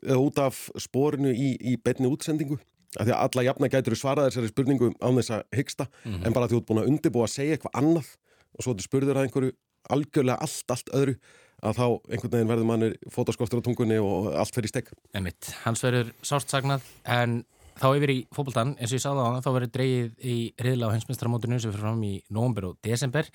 eða 0.02 0.18
út 0.18 0.40
af 0.42 0.58
spórinu 0.82 1.30
í, 1.30 1.52
í 1.54 1.76
beinni 1.80 2.10
útsendingu 2.10 2.58
af 2.98 3.06
því 3.06 3.12
að 3.14 3.20
alla 3.26 3.44
jafna 3.46 3.70
gætur 3.70 3.98
svara 3.98 4.26
þessari 4.26 4.50
spurningu 4.50 4.90
á 4.98 5.08
þess 5.08 5.34
að 5.36 5.42
hyggsta 5.58 5.86
mm 5.86 6.14
-hmm. 6.14 6.26
en 6.26 6.32
bara 6.32 6.48
því 6.48 6.56
þú 6.56 6.60
ert 6.60 6.68
búin 6.70 6.82
að 6.82 6.90
undirbúa 6.90 7.26
að 7.28 7.34
segja 7.36 7.56
eitthvað 7.56 7.78
annað 7.80 8.08
og 8.56 8.64
svo 8.64 8.74
þú 8.74 8.86
spurður 8.86 9.16
að 9.16 9.24
einhverju 9.26 9.52
algjörlega 9.90 10.42
allt, 10.42 10.70
allt 10.70 10.90
öðru 10.94 11.14
að 11.60 11.76
þá 11.76 11.86
einhvern 12.08 12.32
veginn 12.34 12.50
verður 12.50 12.68
mannir 12.68 12.96
fótaskortur 13.12 13.60
á 13.60 13.66
tungunni 13.66 13.98
og 14.00 14.32
allt 14.32 14.54
fyrir 14.54 14.72
stegg. 14.72 14.90
Emitt, 15.16 15.52
hans 15.64 15.82
verður 15.84 16.12
sást 16.24 16.52
sagnað 16.52 16.86
en 17.04 17.44
þá 17.80 17.88
yfir 17.96 18.12
í 18.12 18.18
fókbaltan, 18.34 18.74
eins 18.76 18.92
og 18.92 18.98
ég 18.98 19.04
sagði 19.04 19.24
á 19.24 19.28
það, 19.28 19.42
þá 19.44 19.50
verður 19.56 19.72
dreyið 19.76 20.24
í 20.24 20.36
riðla 20.66 20.90
á 20.90 20.94
hensmestramótunum 20.96 21.60
sem 21.60 21.72
fyrir 21.72 21.84
fram 21.86 22.02
í 22.04 22.14
nógumber 22.32 22.70
og 22.70 22.78
desember. 22.84 23.28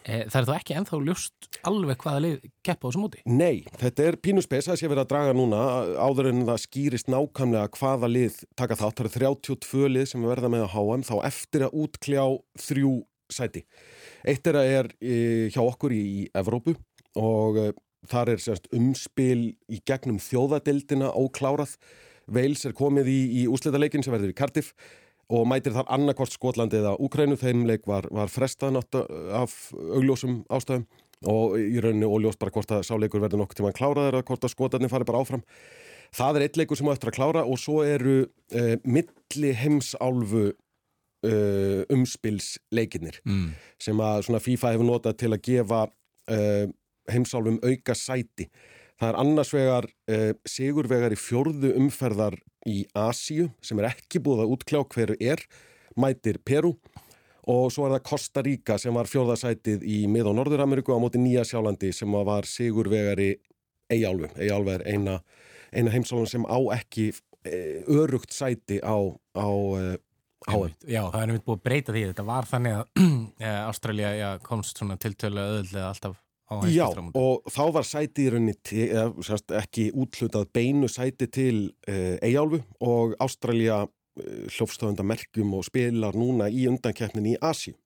E, 0.00 0.22
það 0.32 0.38
er 0.40 0.46
þá 0.48 0.52
ekki 0.56 0.76
enþá 0.80 0.98
ljúst 1.04 1.48
alveg 1.68 2.00
hvaða 2.00 2.22
lið 2.24 2.46
keppa 2.64 2.86
á 2.86 2.88
þessu 2.88 3.02
móti? 3.02 3.22
Nei, 3.28 3.66
þetta 3.82 4.06
er 4.08 4.18
pínuspes 4.24 4.70
að 4.70 4.80
sé 4.80 4.88
verið 4.88 5.04
að 5.04 5.10
draga 5.12 5.34
núna 5.36 5.60
áður 6.00 6.30
en 6.30 6.46
það 6.48 6.62
skýrist 6.64 7.10
nákvæmlega 7.12 7.72
hvaða 7.76 8.10
lið 8.10 8.38
taka 8.56 8.78
þátt. 8.80 9.02
Það 9.02 9.06
eru 9.06 9.14
32 9.44 9.92
lið 9.92 10.08
sem 10.12 10.24
verða 10.30 10.52
með 10.52 10.66
að 10.66 10.74
HM 10.76 11.06
þá 11.10 11.14
eftir 11.28 11.66
að 11.66 11.76
útkljá 11.84 12.24
þrjú 12.64 12.94
sæti. 13.30 13.64
Eitt 14.28 14.48
er 14.50 14.58
að 14.60 14.72
er 14.78 14.90
hjá 15.52 15.60
okkur 15.62 15.94
í 15.94 16.04
Evrópu 16.36 16.74
og 17.20 17.60
uh, 17.60 17.70
þar 18.10 18.34
er 18.34 18.42
sérst, 18.42 18.70
umspil 18.76 19.52
í 19.68 19.80
gegnum 19.86 20.20
þjóðadildina 20.22 21.12
óklárað. 21.18 21.76
Veils 22.30 22.64
er 22.64 22.76
komið 22.76 23.10
í, 23.10 23.20
í 23.42 23.46
úsletaleikin 23.50 24.04
sem 24.06 24.14
verður 24.14 24.32
í 24.32 24.38
Cardiff 24.38 24.72
og 25.30 25.46
mætir 25.46 25.74
þar 25.76 25.90
annarkvort 25.94 26.34
Skotlandi 26.34 26.80
eða 26.80 26.96
Úkrænu. 27.02 27.38
Þeim 27.38 27.62
leik 27.68 27.86
var, 27.88 28.08
var 28.10 28.32
frestað 28.32 28.80
af 28.80 29.54
augljósum 29.72 30.42
ástæðum 30.50 30.88
og 31.30 31.58
í 31.60 31.80
rauninu 31.82 32.08
óljós 32.08 32.38
bara 32.40 32.52
hvort 32.54 32.72
að 32.72 32.86
sáleikur 32.88 33.20
verður 33.20 33.42
nokkur 33.42 33.60
tíma 33.60 33.74
kláraður 33.76 34.18
eða 34.18 34.26
hvort 34.30 34.46
að 34.46 34.54
Skotlarni 34.54 34.90
fari 34.90 35.06
bara 35.08 35.20
áfram. 35.20 35.44
Það 36.16 36.38
er 36.38 36.46
eitt 36.46 36.58
leikur 36.58 36.80
sem 36.80 36.88
á 36.90 36.94
eftir 36.94 37.12
að 37.12 37.18
klára 37.18 37.44
og 37.46 37.60
svo 37.60 37.84
eru 37.86 38.16
uh, 38.24 38.74
milli 38.82 39.52
heimsálfu 39.60 40.48
uh, 40.48 41.82
umspilsleikinnir 41.92 43.20
mm. 43.22 43.46
sem 43.78 44.02
að 44.02 44.32
FIFA 44.42 44.74
hefur 44.74 44.88
notað 44.88 45.20
til 45.22 45.32
að 45.36 45.44
gefa 45.46 45.84
uh, 45.86 46.66
heimsálfum 47.10 47.60
auka 47.62 47.94
sæti. 47.94 48.48
Það 49.00 49.08
er 49.08 49.18
annars 49.22 49.50
vegar 49.54 49.86
eh, 50.12 50.32
sigurvegar 50.44 51.14
í 51.14 51.18
fjörðu 51.18 51.72
umferðar 51.80 52.34
í 52.68 52.82
Asíu 52.92 53.48
sem 53.64 53.78
er 53.80 53.94
ekki 53.94 54.20
búið 54.20 54.42
að 54.44 54.52
útkljá 54.56 54.82
hverju 54.92 55.16
er, 55.24 55.40
mætir 55.96 56.36
Peru 56.44 56.74
og 57.48 57.70
svo 57.72 57.86
er 57.86 57.94
það 57.96 58.04
Costa 58.10 58.42
Rica 58.44 58.76
sem 58.78 58.94
var 58.94 59.08
fjörðarsætið 59.08 59.86
í 59.88 60.02
mið- 60.12 60.28
og 60.28 60.36
Norður-Ameriku 60.36 60.92
á 60.92 61.00
móti 61.00 61.22
Nýja 61.22 61.46
Sjálandi 61.48 61.94
sem 61.96 62.12
var 62.12 62.44
sigurvegar 62.44 63.24
í 63.24 63.30
Eyjálfu. 63.90 64.28
Eyjálfu 64.36 64.76
er 64.76 64.84
eina, 64.86 65.16
eina 65.72 65.96
heimsálfum 65.96 66.28
sem 66.28 66.44
á 66.46 66.58
ekki 66.76 67.08
eh, 67.48 67.80
örugt 67.88 68.36
sæti 68.36 68.78
á, 68.84 69.00
á 69.34 69.48
eh, 69.80 69.96
HM. 70.46 70.76
Já, 70.84 71.02
það 71.08 71.22
er 71.22 71.30
nefnilega 71.30 71.46
búið 71.48 71.56
að 71.56 71.64
breyta 71.64 71.94
því. 71.96 72.04
Þetta 72.12 72.26
var 72.28 72.50
þannig 72.52 72.76
að 72.76 72.84
eh, 73.48 73.60
Ástralja 73.64 74.12
ja, 74.20 74.34
komst 74.44 74.84
tiltölu 75.00 75.40
öðulega 75.40 75.88
alltaf 75.88 76.20
Já, 76.70 76.88
og 77.14 77.46
þá 77.46 77.62
var 77.76 77.86
sæti 77.86 78.26
í 78.26 78.30
rauninni 78.34 78.56
eða, 78.88 79.38
ekki 79.60 79.90
útlutað 79.94 80.48
beinu 80.54 80.88
sæti 80.90 81.28
til 81.30 81.56
uh, 81.86 82.16
Eyjálfu 82.26 82.58
og 82.82 83.14
Ástralja 83.22 83.84
eh, 83.86 84.48
hljófstöðundamerkjum 84.50 85.52
og 85.54 85.68
spilar 85.68 86.18
núna 86.18 86.50
í 86.50 86.66
undankeppnin 86.70 87.32
í 87.32 87.36
Asi 87.38 87.76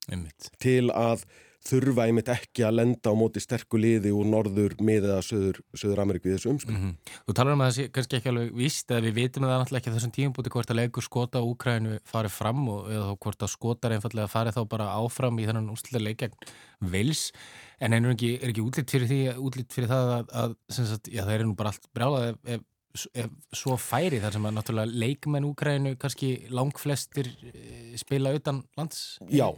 til 0.62 0.88
að 0.96 1.26
þurfa 1.64 2.04
einmitt 2.04 2.28
ekki 2.28 2.64
að 2.66 2.76
lenda 2.78 3.12
á 3.12 3.14
móti 3.16 3.40
sterku 3.40 3.78
liði 3.80 4.12
úr 4.14 4.26
norður 4.28 4.74
með 4.84 5.08
eða 5.08 5.22
söður, 5.24 5.60
söður 5.72 6.02
Ameríku 6.04 6.28
í 6.28 6.34
þessu 6.34 6.50
umspil. 6.52 6.74
Mm 6.74 6.82
-hmm. 6.82 7.14
Þú 7.24 7.36
talar 7.38 7.56
um 7.56 7.64
að 7.64 7.70
það 7.70 7.76
sé 7.76 7.86
kannski 7.94 8.18
ekki 8.18 8.32
alveg 8.32 8.52
víst 8.58 8.90
eða 8.90 9.04
við 9.06 9.14
vitum 9.20 9.46
það 9.46 9.58
náttúrulega 9.62 9.82
ekki 9.82 9.94
þessum 9.96 10.14
tíum 10.18 10.34
búti 10.36 10.52
hvort 10.52 10.70
að 10.70 10.80
leikur 10.80 11.06
skota 11.06 11.44
Úkrænu 11.44 11.98
farið 12.04 12.36
fram 12.36 12.68
og 12.68 12.90
eða 12.92 13.16
hvort 13.16 13.42
að 13.42 13.54
skotar 13.54 13.96
einfallega 13.96 14.28
farið 14.28 14.58
þá 14.58 14.62
bara 14.68 14.92
áfram 14.98 15.40
í 15.40 15.46
þennan 15.48 15.72
úslega 15.72 16.04
leikjagn 16.04 16.36
vils 16.80 17.32
en 17.80 17.92
er 17.92 18.10
ekki, 18.12 18.36
er 18.42 18.52
ekki 18.52 18.64
útlýtt 18.64 18.92
fyrir 18.94 19.08
því 19.08 19.20
útlýtt 19.40 19.72
fyrir 19.72 19.90
það 19.90 20.12
að, 20.18 20.30
að 20.42 20.54
sagt, 20.68 21.08
já, 21.08 21.24
það 21.24 21.34
er 21.34 21.44
nú 21.48 21.56
bara 21.58 21.72
allt 21.72 21.88
brálað 21.96 22.28
ef, 22.28 22.38
ef 22.44 22.62
svo 22.94 23.74
færi 23.80 24.20
þar 24.22 24.36
sem 24.36 24.44
að 24.46 24.52
náttúrulega 24.54 24.98
leikmenn 25.02 25.46
Úkrænu 25.48 25.94
kannski 25.98 26.28
langflestir 26.54 27.26
eh, 27.50 27.94
spila 27.98 28.30
utan 28.36 28.60
lands 28.78 29.18
Já, 29.26 29.48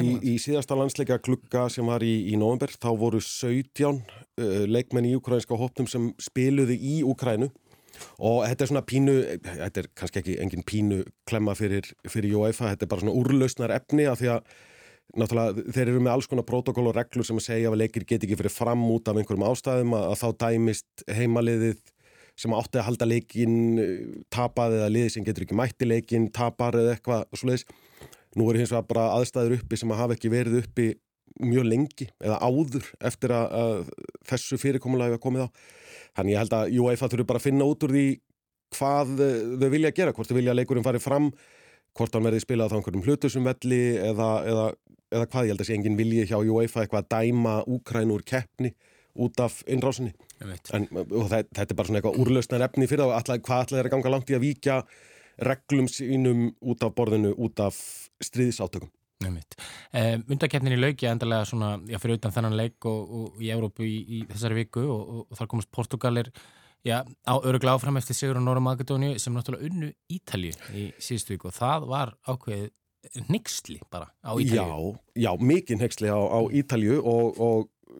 í, 0.00 0.14
í 0.32 0.36
síðasta 0.40 0.78
landsleika 0.78 1.18
klukka 1.20 1.66
sem 1.72 1.86
var 1.88 2.04
í, 2.06 2.14
í 2.32 2.38
november 2.40 2.72
þá 2.72 2.88
voru 2.96 3.20
17 3.20 4.00
uh, 4.00 4.64
leikmenn 4.64 5.10
í 5.10 5.16
úkrænska 5.18 5.58
hóptum 5.60 5.88
sem 5.90 6.08
spiluði 6.22 6.78
í 6.80 6.94
Úkrænu 7.04 7.50
og 8.16 8.46
þetta 8.46 8.64
er 8.64 8.70
svona 8.70 8.84
pínu 8.88 9.16
þetta 9.44 9.82
er 9.82 9.90
kannski 9.96 10.22
ekki 10.22 10.38
engin 10.44 10.64
pínu 10.68 11.02
klemma 11.28 11.56
fyrir, 11.56 11.88
fyrir 12.08 12.38
UEFA, 12.40 12.72
þetta 12.72 12.86
er 12.86 12.92
bara 12.92 13.04
svona 13.04 13.16
úrlausnar 13.16 13.74
efni 13.76 14.08
að 14.08 14.22
því 14.22 14.32
að 14.36 14.56
náttúrulega 15.16 15.74
þeir 15.76 15.90
eru 15.90 16.00
með 16.00 16.14
alls 16.14 16.28
konar 16.30 16.48
protokól 16.48 16.88
og 16.90 16.96
reglur 16.96 17.28
sem 17.28 17.38
að 17.38 17.46
segja 17.46 17.70
að 17.70 17.78
leikir 17.82 18.08
get 18.08 18.24
ekki 18.24 18.40
fyrir 18.40 18.52
fram 18.52 18.82
út 18.90 19.08
af 19.08 19.20
einhverjum 19.20 19.46
ástæðum 19.48 19.94
að, 19.96 20.08
að 20.12 20.18
þá 20.22 20.28
dæmist 20.46 21.06
heimaliðið 21.18 21.84
sem 22.36 22.52
átti 22.52 22.80
að 22.80 22.86
halda 22.90 23.08
leikin 23.08 23.56
tapað 24.32 24.76
eða 24.78 24.92
liði 24.92 25.14
sem 25.14 25.24
getur 25.26 25.46
ekki 25.46 25.56
mætti 25.56 25.88
leikin 25.88 26.28
tapar 26.34 26.76
eða 26.76 26.96
eitthvað 26.96 27.24
svoleiðis. 27.32 27.66
Nú 28.36 28.50
eru 28.50 28.60
hins 28.60 28.72
vegar 28.74 28.88
bara 28.90 29.08
aðstæður 29.16 29.56
uppi 29.56 29.78
sem 29.80 29.92
að 29.92 30.00
hafa 30.02 30.16
ekki 30.16 30.32
verið 30.32 30.60
uppi 30.60 30.88
mjög 31.40 31.68
lengi 31.68 32.06
eða 32.24 32.38
áður 32.44 32.86
eftir 33.04 33.32
að, 33.36 33.46
að 33.60 34.16
þessu 34.28 34.58
fyrirkomulega 34.60 35.16
hefur 35.16 35.24
komið 35.26 35.46
á. 35.46 35.48
Þannig 36.16 36.34
ég 36.34 36.42
held 36.42 36.56
að 36.56 36.76
UEFA 36.80 37.10
þurfu 37.12 37.28
bara 37.28 37.40
að 37.40 37.46
finna 37.48 37.68
út 37.68 37.86
úr 37.86 37.94
því 37.96 38.06
hvað 38.76 39.12
þau 39.60 39.70
vilja 39.72 39.94
gera 39.96 40.12
hvort 40.16 40.28
þau 40.28 40.36
vilja 40.36 40.52
að 40.52 40.60
leikurinn 40.60 40.84
fari 40.86 41.00
fram 41.00 41.30
hvort 41.96 42.16
hann 42.16 42.26
verði 42.28 42.42
spilað 42.44 42.74
á 42.74 42.76
einhverjum 42.76 43.04
hlutusum 43.06 43.46
velli 43.48 43.80
eða, 43.96 44.30
eða, 44.48 44.66
eða 45.14 45.28
hvað. 45.32 45.46
Ég 45.46 45.54
held 45.54 45.64
að 45.64 45.68
sé 45.70 45.76
engin 45.76 45.98
vilji 46.00 46.26
hjá 46.28 46.36
UEFA 46.40 46.84
eitthvað 46.84 47.04
að 47.04 47.10
dæma 47.14 47.56
Úkrænur 47.72 48.24
keppni 48.26 48.72
út 49.22 49.40
af 49.44 49.58
innrásinni. 49.70 50.12
En, 50.42 50.86
það, 50.92 51.48
þetta 51.50 51.66
er 51.66 51.78
bara 51.78 51.88
svona 51.88 52.00
eitthvað 52.02 52.20
úrlausnar 52.22 52.66
efni 52.68 52.88
fyrir 52.90 53.04
það 53.04 53.14
og 53.14 53.46
hvað 53.48 53.64
ætlaði 53.66 53.84
að 53.84 53.92
ganga 53.94 54.12
langt 54.14 54.32
í 54.32 54.36
að 54.36 54.44
víkja 54.44 54.78
reglum 55.46 55.88
sínum 55.92 56.46
út 56.64 56.84
af 56.84 56.94
borðinu, 56.96 57.32
út 57.36 57.60
af 57.64 57.78
stríðsátökum. 58.24 58.92
Eh, 59.24 60.18
Undakefnin 60.28 60.76
í 60.76 60.80
lauki 60.80 61.08
endalega 61.08 61.46
svona, 61.48 61.76
já 61.88 61.96
fyrir 62.02 62.18
utan 62.18 62.34
þennan 62.34 62.56
leik 62.58 62.84
og, 62.88 63.14
og 63.18 63.40
í 63.40 63.48
Európu 63.54 63.86
í, 63.86 63.96
í 64.12 64.18
þessari 64.28 64.58
viku 64.60 64.84
og, 64.84 65.02
og, 65.02 65.22
og 65.30 65.38
þar 65.38 65.48
komast 65.52 65.70
Portugalir 65.72 66.28
já, 66.84 67.00
á 67.00 67.34
öruglega 67.40 67.78
áfram 67.78 67.96
eftir 67.96 68.18
Sigur 68.18 68.36
og 68.36 68.44
Nóra 68.44 68.60
Magadóni 68.60 69.14
sem 69.22 69.32
náttúrulega 69.34 69.70
unnu 69.70 69.88
Ítalju 70.12 70.52
í 70.76 70.90
síðustu 71.00 71.32
viku 71.32 71.48
og 71.48 71.56
það 71.56 71.88
var 71.90 72.12
ákveðið 72.28 73.24
nexli 73.32 73.78
bara 73.90 74.10
á 74.20 74.36
Ítalju 74.36 74.60
Já, 74.60 75.00
já 75.24 75.30
mikið 75.40 75.80
nexli 75.80 76.12
á, 76.12 76.20
á 76.20 76.40
Ítalju 76.60 77.00
og 77.00 77.40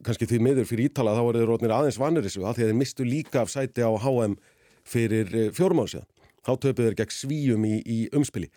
kannski 0.07 0.29
því 0.29 0.41
miður 0.43 0.69
fyrir 0.69 0.91
Ítala 0.91 1.17
þá 1.17 1.23
er 1.25 1.39
þeir 1.41 1.51
rótnir 1.51 1.75
aðeins 1.77 2.01
vanir 2.01 2.27
þessu 2.27 2.45
að 2.45 2.59
því 2.59 2.65
að 2.65 2.71
þeir 2.71 2.81
mistu 2.81 3.07
líka 3.07 3.43
af 3.43 3.53
sæti 3.53 3.85
á 3.87 3.91
HM 3.91 4.39
fyrir 4.87 5.35
eh, 5.35 5.51
síðan. 5.57 6.09
Þá 6.47 6.53
töpuð 6.63 6.87
þeir 6.87 6.99
gegn 7.01 7.15
svíjum 7.15 7.65
í, 7.67 7.77
í 7.83 7.99
umspili 8.15 8.51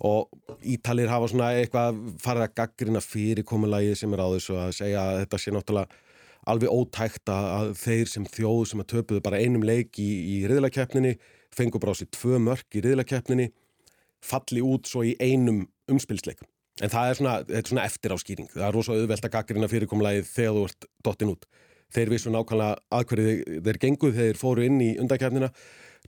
og 0.00 0.30
Ítalir 0.64 1.10
hafa 1.12 1.28
svona 1.28 1.50
eitthvað 1.60 1.98
farið 2.22 2.46
að 2.46 2.54
gaggrina 2.56 3.02
fyrirkomulagi 3.04 3.96
sem 3.98 4.14
er 4.16 4.22
á 4.24 4.28
þessu 4.32 4.56
að 4.56 4.70
segja 4.78 5.02
að 5.02 5.18
þetta 5.22 5.40
sé 5.40 5.52
náttúrulega 5.54 6.00
alveg 6.48 6.72
ótækt 6.72 7.32
að 7.32 7.74
þeir 7.76 8.08
sem 8.08 8.28
þjóð 8.28 8.62
sem 8.70 8.82
að 8.82 8.88
töpuðu 8.94 9.24
bara 9.26 9.40
einum 9.42 9.66
leik 9.66 9.98
í, 10.00 10.08
í 10.08 10.36
riðlakeppninni, 10.48 11.18
fengur 11.52 11.82
bara 11.82 11.92
á 11.92 12.00
sér 12.00 12.08
tvö 12.16 12.40
mörk 12.40 12.78
í 12.78 12.84
riðlakeppninni, 12.86 13.50
falli 14.24 14.64
út 14.64 14.88
svo 14.88 15.04
í 15.04 15.12
einum 15.20 15.66
umspilsleikum. 15.90 16.48
En 16.80 16.92
það 16.92 17.10
er 17.10 17.18
svona, 17.18 17.34
er 17.48 17.66
svona 17.68 17.84
eftir 17.84 18.14
áskýring. 18.14 18.48
Það 18.54 18.66
er 18.68 18.76
rosalega 18.76 19.04
auðvelt 19.04 19.26
að 19.26 19.34
gaggrina 19.34 19.68
fyrirkomulagi 19.68 20.22
þegar 20.30 20.56
þú 20.56 20.62
ert 20.68 20.88
dottin 21.04 21.32
út. 21.34 21.46
Þeir 21.90 22.12
vissu 22.14 22.32
nákvæmlega 22.32 22.78
aðhverju 22.96 23.60
þeir 23.66 23.78
genguð 23.82 24.14
þegar 24.14 24.30
þeir 24.30 24.40
fóru 24.40 24.64
inn 24.64 24.78
í 24.80 24.90
undakefnina, 25.02 25.50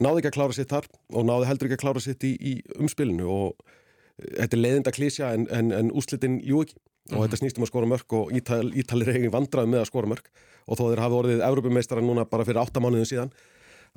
náðu 0.01 0.23
ekki 0.23 0.31
að 0.31 0.37
klára 0.39 0.57
sitt 0.57 0.71
þar 0.71 0.87
og 1.13 1.27
náðu 1.29 1.49
heldur 1.51 1.69
ekki 1.69 1.79
að 1.81 1.83
klára 1.83 2.03
sitt 2.05 2.25
í, 2.25 2.33
í 2.39 2.53
umspilinu 2.79 3.27
og 3.29 3.67
þetta 4.23 4.57
er 4.57 4.63
leiðinda 4.63 4.95
klísja 4.95 5.33
en, 5.37 5.49
en, 5.53 5.73
en 5.75 5.91
úslitin 5.99 6.39
ljú 6.47 6.63
ekki 6.65 6.79
og 6.79 7.11
mm 7.11 7.19
-hmm. 7.19 7.25
þetta 7.27 7.37
snýst 7.41 7.59
um 7.59 7.65
að 7.65 7.71
skora 7.73 7.87
mörg 7.87 8.13
og 8.15 8.33
Ítal, 8.33 8.73
Ítalir 8.79 9.09
eigin 9.11 9.33
vandrað 9.33 9.67
með 9.67 9.81
að 9.81 9.91
skora 9.91 10.07
mörg 10.07 10.27
og 10.67 10.79
þó 10.79 10.85
þeir 10.91 11.03
hafi 11.03 11.15
orðið 11.15 11.41
Európumeistara 11.49 12.01
núna 12.01 12.25
bara 12.25 12.45
fyrir 12.45 12.63
8 12.63 12.81
mánuðin 12.81 13.11
síðan 13.11 13.33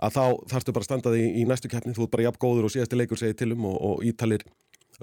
að 0.02 0.12
þá 0.18 0.26
þarfstu 0.50 0.74
bara 0.74 0.82
að 0.82 0.90
standa 0.90 1.12
því 1.14 1.24
í 1.40 1.46
næstu 1.46 1.70
keppni 1.70 1.94
þú 1.94 2.04
ert 2.04 2.12
bara 2.12 2.24
jafn 2.24 2.42
góður 2.42 2.66
og 2.66 2.72
síðasti 2.74 2.98
leikur 2.98 3.18
segið 3.18 3.38
til 3.38 3.52
um 3.54 3.66
og, 3.66 3.78
og 3.82 4.04
Ítalir 4.04 4.42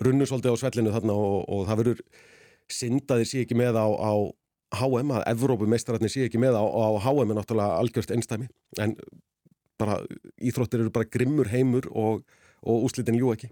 runnu 0.01 0.29
svolítið 0.29 0.57
á 0.57 0.61
svellinu 0.63 0.95
þarna 0.95 1.17
og, 1.17 1.43
og 1.49 1.67
það 1.69 1.83
verður 1.83 2.05
syndaðir 2.73 3.29
sé 3.29 3.43
ekki 3.45 3.59
með 3.59 3.77
á, 3.77 3.87
á 3.87 4.13
HM 4.73 5.13
að 5.19 5.27
Evrópumeistararnir 5.35 6.13
sé 6.13 6.27
ekki 6.27 6.41
með 6.41 6.57
á, 6.57 6.65
á 6.65 6.89
HM 7.05 7.33
er 7.33 7.39
náttúrulega 7.39 7.81
algjörst 7.83 8.15
einstæmi 8.15 8.49
en 8.81 8.97
bara 9.81 9.99
íþróttir 10.41 10.81
eru 10.81 10.95
bara 10.95 11.11
grimmur 11.11 11.51
heimur 11.53 11.89
og, 11.91 12.23
og 12.63 12.87
úslitin 12.89 13.19
ljú 13.19 13.35
ekki. 13.35 13.51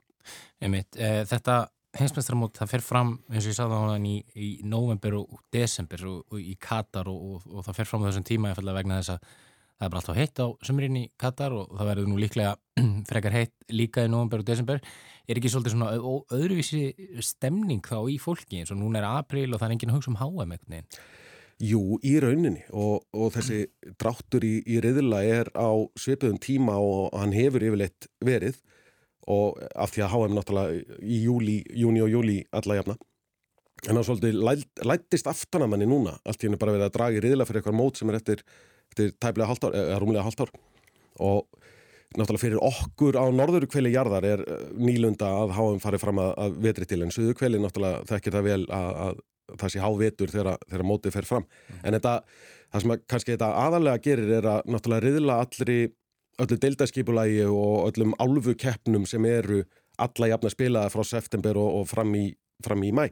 Einmitt, 0.62 0.96
e, 0.96 1.24
þetta 1.28 1.66
heimsmeistramót 1.98 2.60
það 2.60 2.72
fer 2.76 2.84
fram 2.86 3.14
eins 3.30 3.44
og 3.44 3.50
ég 3.50 3.58
sagði 3.58 3.78
á 3.78 3.82
hann 3.90 4.06
í, 4.06 4.16
í 4.38 4.50
november 4.68 5.18
og 5.20 5.40
desember 5.52 6.04
og, 6.06 6.20
og 6.30 6.40
í 6.40 6.54
Katar 6.60 7.10
og, 7.10 7.40
það 7.66 7.78
fer 7.80 7.90
fram 7.90 8.04
á 8.06 8.08
þessum 8.10 8.28
tíma 8.28 8.54
fælla 8.56 8.76
vegna 8.76 9.00
þess 9.00 9.16
að 9.16 9.32
það 9.80 9.86
er 9.86 9.92
bara 9.94 10.00
alltaf 10.02 10.18
heitt 10.18 10.40
á 10.44 10.46
sömurinn 10.66 10.98
í 11.00 11.06
Katar 11.20 11.54
og 11.56 11.70
það 11.72 11.88
verður 11.88 12.10
nú 12.10 12.18
líklega 12.20 12.56
frekar 13.10 13.32
heitt 13.32 13.54
líka 13.72 14.04
í 14.04 14.10
november 14.12 14.42
og 14.42 14.50
desember. 14.50 14.82
Er 15.24 15.40
ekki 15.40 15.52
svolítið 15.52 15.76
svona 15.76 15.94
öðruvísi 16.36 16.82
stemning 17.24 17.80
þá 17.86 18.02
í 18.12 18.18
fólki 18.20 18.60
eins 18.60 18.74
og 18.74 18.80
núna 18.82 19.00
er 19.00 19.08
april 19.08 19.48
og 19.48 19.62
það 19.62 19.66
er 19.70 19.74
enginn 19.76 19.94
að 19.94 19.98
hugsa 20.00 20.12
um 20.12 20.20
HM 20.20 20.54
eitthvað 20.56 20.76
Jú, 21.60 21.98
í 22.00 22.14
rauninni 22.20 22.62
og, 22.72 23.02
og 23.12 23.32
þessi 23.34 23.66
dráttur 24.00 24.44
í, 24.48 24.54
í 24.64 24.78
riðla 24.80 25.20
er 25.28 25.50
á 25.52 25.68
svipuðum 26.00 26.38
tíma 26.40 26.78
og 26.80 27.12
hann 27.20 27.34
hefur 27.36 27.66
yfirleitt 27.68 28.08
verið 28.24 28.56
og 29.28 29.60
af 29.76 29.92
því 29.92 30.04
að 30.04 30.12
HM 30.14 30.36
náttúrulega 30.38 31.00
í 31.04 31.20
júli, 31.26 31.58
júni 31.76 32.00
og 32.04 32.12
júli 32.14 32.38
alla 32.56 32.78
jafna. 32.80 32.96
En 33.88 33.96
þá 33.96 34.02
svolítið 34.08 34.40
læt, 34.44 34.64
lættist 34.88 35.28
aftanamanni 35.28 35.88
núna 35.88 36.16
allt 36.24 36.42
hennu 36.44 36.60
bara 36.60 36.74
verið 36.76 36.88
að 36.88 36.96
draga 36.96 37.20
í 37.20 37.22
riðla 37.24 37.46
fyrir 37.48 37.60
eitthvað 37.62 37.78
mót 37.80 38.00
sem 38.00 38.12
er 38.12 38.18
eftir, 38.18 38.42
eftir 38.90 39.14
tæplega 39.16 39.48
halvtár 39.50 39.76
eða 39.78 40.02
rúmlega 40.02 40.26
halvtár 40.26 40.52
og 41.20 41.46
náttúrulega 42.16 42.42
fyrir 42.42 42.62
okkur 42.66 43.18
á 43.18 43.24
norður 43.30 43.68
kveli 43.70 43.92
jarðar 43.94 44.26
er 44.26 44.44
eh, 44.46 44.62
nýlunda 44.74 45.30
að 45.44 45.54
HM 45.58 45.82
farið 45.82 46.04
fram 46.04 46.22
að, 46.22 46.32
að 46.44 46.56
vetri 46.66 46.88
til 46.90 47.02
en 47.04 47.14
suðu 47.14 47.36
kveli 47.38 47.60
náttúrulega 47.62 48.02
þekkir 48.10 48.36
það 48.36 48.48
vel 48.48 48.62
að, 48.66 48.90
að 49.06 49.20
það 49.60 49.72
sé 49.74 49.82
hávetur 49.82 50.32
þegar, 50.32 50.58
þegar 50.66 50.86
mótið 50.86 51.14
fer 51.16 51.28
fram 51.28 51.46
mm. 51.46 51.80
en 51.84 51.96
þetta, 51.98 52.14
það 52.72 52.84
sem 52.84 52.94
að, 52.94 53.06
kannski 53.14 53.34
þetta 53.34 53.50
aðalega 53.64 54.04
gerir 54.06 54.36
er 54.40 54.50
að 54.56 54.70
náttúrulega 54.74 55.06
riðla 55.06 55.40
allri 55.44 55.80
öllu 56.40 56.58
deildaskipulagi 56.60 57.42
og 57.46 57.90
öllum 57.90 58.14
álfu 58.22 58.54
keppnum 58.58 59.06
sem 59.08 59.24
eru 59.28 59.64
alla 60.00 60.30
jafna 60.30 60.52
spilaða 60.52 60.92
frá 60.92 61.04
september 61.04 61.58
og, 61.60 61.80
og 61.80 61.88
fram, 61.90 62.14
í, 62.16 62.30
fram 62.64 62.84
í 62.86 62.92
mæ. 62.96 63.10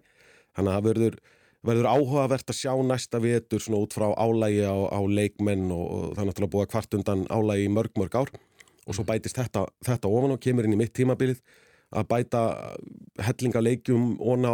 Þannig 0.56 0.72
að 0.72 0.76
það 0.78 0.86
verður, 0.88 1.18
verður 1.66 1.88
áhugavert 1.90 2.50
að 2.52 2.58
sjá 2.60 2.72
næsta 2.86 3.20
vetur 3.22 3.62
svona 3.62 3.82
út 3.82 3.94
frá 3.96 4.06
álægi 4.14 4.62
á, 4.62 4.76
á 4.94 5.00
leikmenn 5.02 5.72
og, 5.74 5.86
og 5.86 6.04
það 6.14 6.22
er 6.22 6.28
náttúrulega 6.30 6.54
búið 6.54 6.70
kvart 6.74 6.98
undan 6.98 7.24
álægi 7.26 7.66
í 7.66 7.72
mörg 7.74 7.98
mörg 7.98 8.18
ár 8.20 8.30
og 8.88 8.96
svo 8.96 9.04
bætist 9.08 9.38
þetta, 9.38 9.66
þetta 9.84 10.10
ofan 10.10 10.36
og 10.36 10.42
kemur 10.42 10.68
inn 10.68 10.76
í 10.76 10.80
mitt 10.80 10.94
tímabilið 10.96 11.42
að 11.98 12.08
bæta 12.10 12.42
hellingaleikjum 13.26 14.18
og 14.20 14.42
ná 14.44 14.52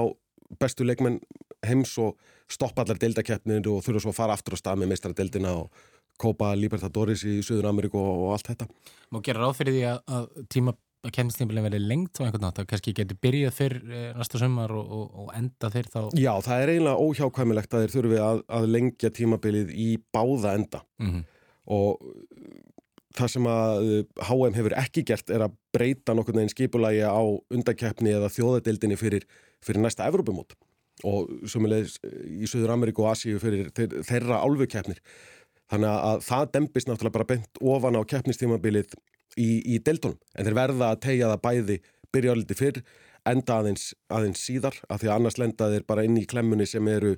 bestu 0.60 0.86
leikmenn 0.86 1.20
heims 1.66 1.96
og 2.02 2.16
stoppa 2.50 2.84
allar 2.84 3.00
deildakeppnir 3.00 3.66
og 3.70 3.82
þurfa 3.84 4.04
svo 4.04 4.14
að 4.14 4.18
fara 4.18 4.36
aftur 4.36 4.56
á 4.56 4.58
stað 4.60 4.80
með 4.82 4.94
meistaradeildina 4.94 5.54
og 5.58 5.84
Copa 6.20 6.52
Libertadores 6.54 7.24
í 7.26 7.40
Suður 7.42 7.72
Ameríku 7.72 7.98
og, 7.98 8.26
og 8.26 8.34
allt 8.36 8.50
þetta. 8.52 8.68
Má 9.10 9.18
gera 9.24 9.42
ráð 9.42 9.56
fyrir 9.58 9.74
því 9.74 9.86
að, 9.90 10.02
að 10.18 10.28
tíma 10.52 10.74
að 11.04 11.14
kennistímbilin 11.18 11.66
verði 11.66 11.80
lengt 11.84 12.20
á 12.20 12.24
einhvern 12.24 12.44
nátt 12.46 12.60
að 12.62 12.68
kannski 12.72 12.94
getur 12.96 13.18
byrjað 13.22 13.56
fyrr 13.56 13.76
eh, 13.84 14.10
næsta 14.18 14.40
sömmar 14.40 14.74
og, 14.74 14.92
og, 14.98 15.06
og 15.24 15.32
enda 15.38 15.70
þeir 15.72 15.90
þá? 15.92 15.98
Já, 16.18 16.32
það 16.46 16.64
er 16.64 16.72
eiginlega 16.74 17.06
óhjákvæmilegt 17.06 17.76
að 17.76 17.84
þeir 17.84 17.94
þurfi 17.94 18.20
að, 18.24 18.42
að 18.58 18.68
lengja 18.74 19.12
tímabilið 19.18 19.72
í 19.74 19.88
báða 20.14 20.54
enda 20.58 20.82
mm 21.02 21.10
-hmm. 21.10 21.24
og 21.76 22.06
það 23.14 23.32
sem 23.36 23.48
að 23.50 23.90
HM 24.28 24.58
hefur 24.58 24.76
ekki 24.84 25.04
gert 25.06 25.30
er 25.30 25.46
að 25.46 25.58
breyta 25.74 26.14
nokkur 26.14 26.34
neginn 26.34 26.54
skipulagi 26.54 27.04
á 27.06 27.22
undakeppni 27.54 28.14
eða 28.16 28.32
þjóðadildinni 28.32 28.98
fyrir, 28.98 29.28
fyrir 29.62 29.84
næsta 29.84 30.08
Evrópumót 30.10 30.56
og 31.04 31.30
sömulegis 31.50 31.98
í 32.26 32.46
Suður 32.46 32.74
Ameríku 32.74 33.02
og 33.02 33.12
Asíu 33.12 33.38
fyrir 33.42 33.70
þeirra 33.74 34.42
álfukeppnir 34.46 35.02
Þannig 35.72 35.90
að 35.90 36.22
það 36.26 36.50
dempist 36.54 36.88
náttúrulega 36.88 37.16
bara 37.16 37.28
bent 37.28 37.60
ofan 37.64 37.96
á 37.96 38.02
keppnistímabilið 38.04 38.92
í, 39.40 39.48
í 39.74 39.80
deltunum. 39.84 40.18
En 40.34 40.48
þeir 40.48 40.58
verða 40.58 40.90
að 40.92 41.00
tegja 41.08 41.30
það 41.32 41.44
bæði 41.46 41.78
byrjáliti 42.14 42.58
fyrr, 42.58 42.82
enda 43.28 43.58
aðeins, 43.60 43.88
aðeins 44.12 44.44
síðar, 44.44 44.76
af 44.88 45.00
því 45.00 45.10
að 45.10 45.16
annars 45.16 45.40
lenda 45.40 45.70
þeir 45.72 45.88
bara 45.88 46.04
inn 46.06 46.20
í 46.20 46.26
klemmunni 46.28 46.66
sem 46.68 46.88
eru 46.92 47.16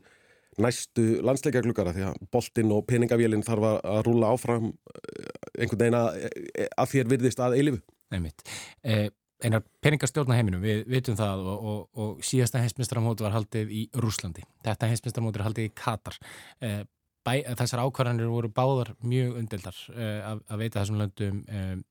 næstu 0.62 1.20
landsleika 1.26 1.60
glukkara, 1.64 1.92
því 1.92 2.06
að 2.08 2.22
boltinn 2.32 2.72
og 2.72 2.86
peningavélinn 2.88 3.44
þarf 3.44 3.68
að 3.74 4.00
rúla 4.06 4.32
áfram 4.32 4.70
eh, 4.70 5.28
einhvern 5.60 5.82
veginn 5.82 5.98
að, 5.98 6.24
eh, 6.24 6.70
að 6.72 6.92
þér 6.94 7.12
virðist 7.12 7.42
að 7.44 7.58
eilifu. 7.58 7.82
Einmitt. 8.14 8.44
Eh, 8.86 9.08
einar 9.44 9.64
peningastjórna 9.84 10.36
heiminum, 10.38 10.62
við 10.64 10.86
vitum 10.88 11.16
það 11.18 11.44
og, 11.52 11.64
og, 11.70 11.80
og 12.00 12.24
síðasta 12.24 12.62
heimsmyndstarmóti 12.62 13.26
var 13.26 13.34
haldið 13.36 13.72
í 13.74 13.82
Rúslandi. 14.00 14.46
Þetta 14.64 14.88
heimsmyndstarmóti 14.92 15.40
er 15.40 15.46
haldið 15.50 15.68
í 15.68 15.74
Katar. 15.76 16.16
Eh, 16.64 16.82
bæ, 17.26 17.34
þessar 17.58 17.82
ákvarðanir 17.84 18.30
voru 18.30 18.52
báðar 18.54 18.94
mjög 19.02 19.40
undildar 19.42 19.82
uh, 19.92 19.98
eh, 19.98 20.22
að, 20.30 20.44
að 20.46 20.62
veita 20.62 20.80
þessum 20.80 21.02
löndum 21.02 21.42
um, 21.44 21.84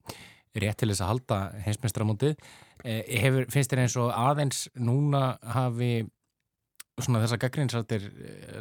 rétt 0.56 0.80
til 0.80 0.92
þess 0.92 1.04
að 1.04 1.12
halda 1.12 1.40
heimsmestramótið. 1.66 2.36
Uh, 2.86 3.42
finnst 3.52 3.72
þér 3.74 3.86
eins 3.86 3.98
og 4.00 4.12
aðeins 4.16 4.68
núna 4.80 5.36
hafi 5.56 6.06
þessar 6.96 7.40
gaggrinsrættir 7.44 8.06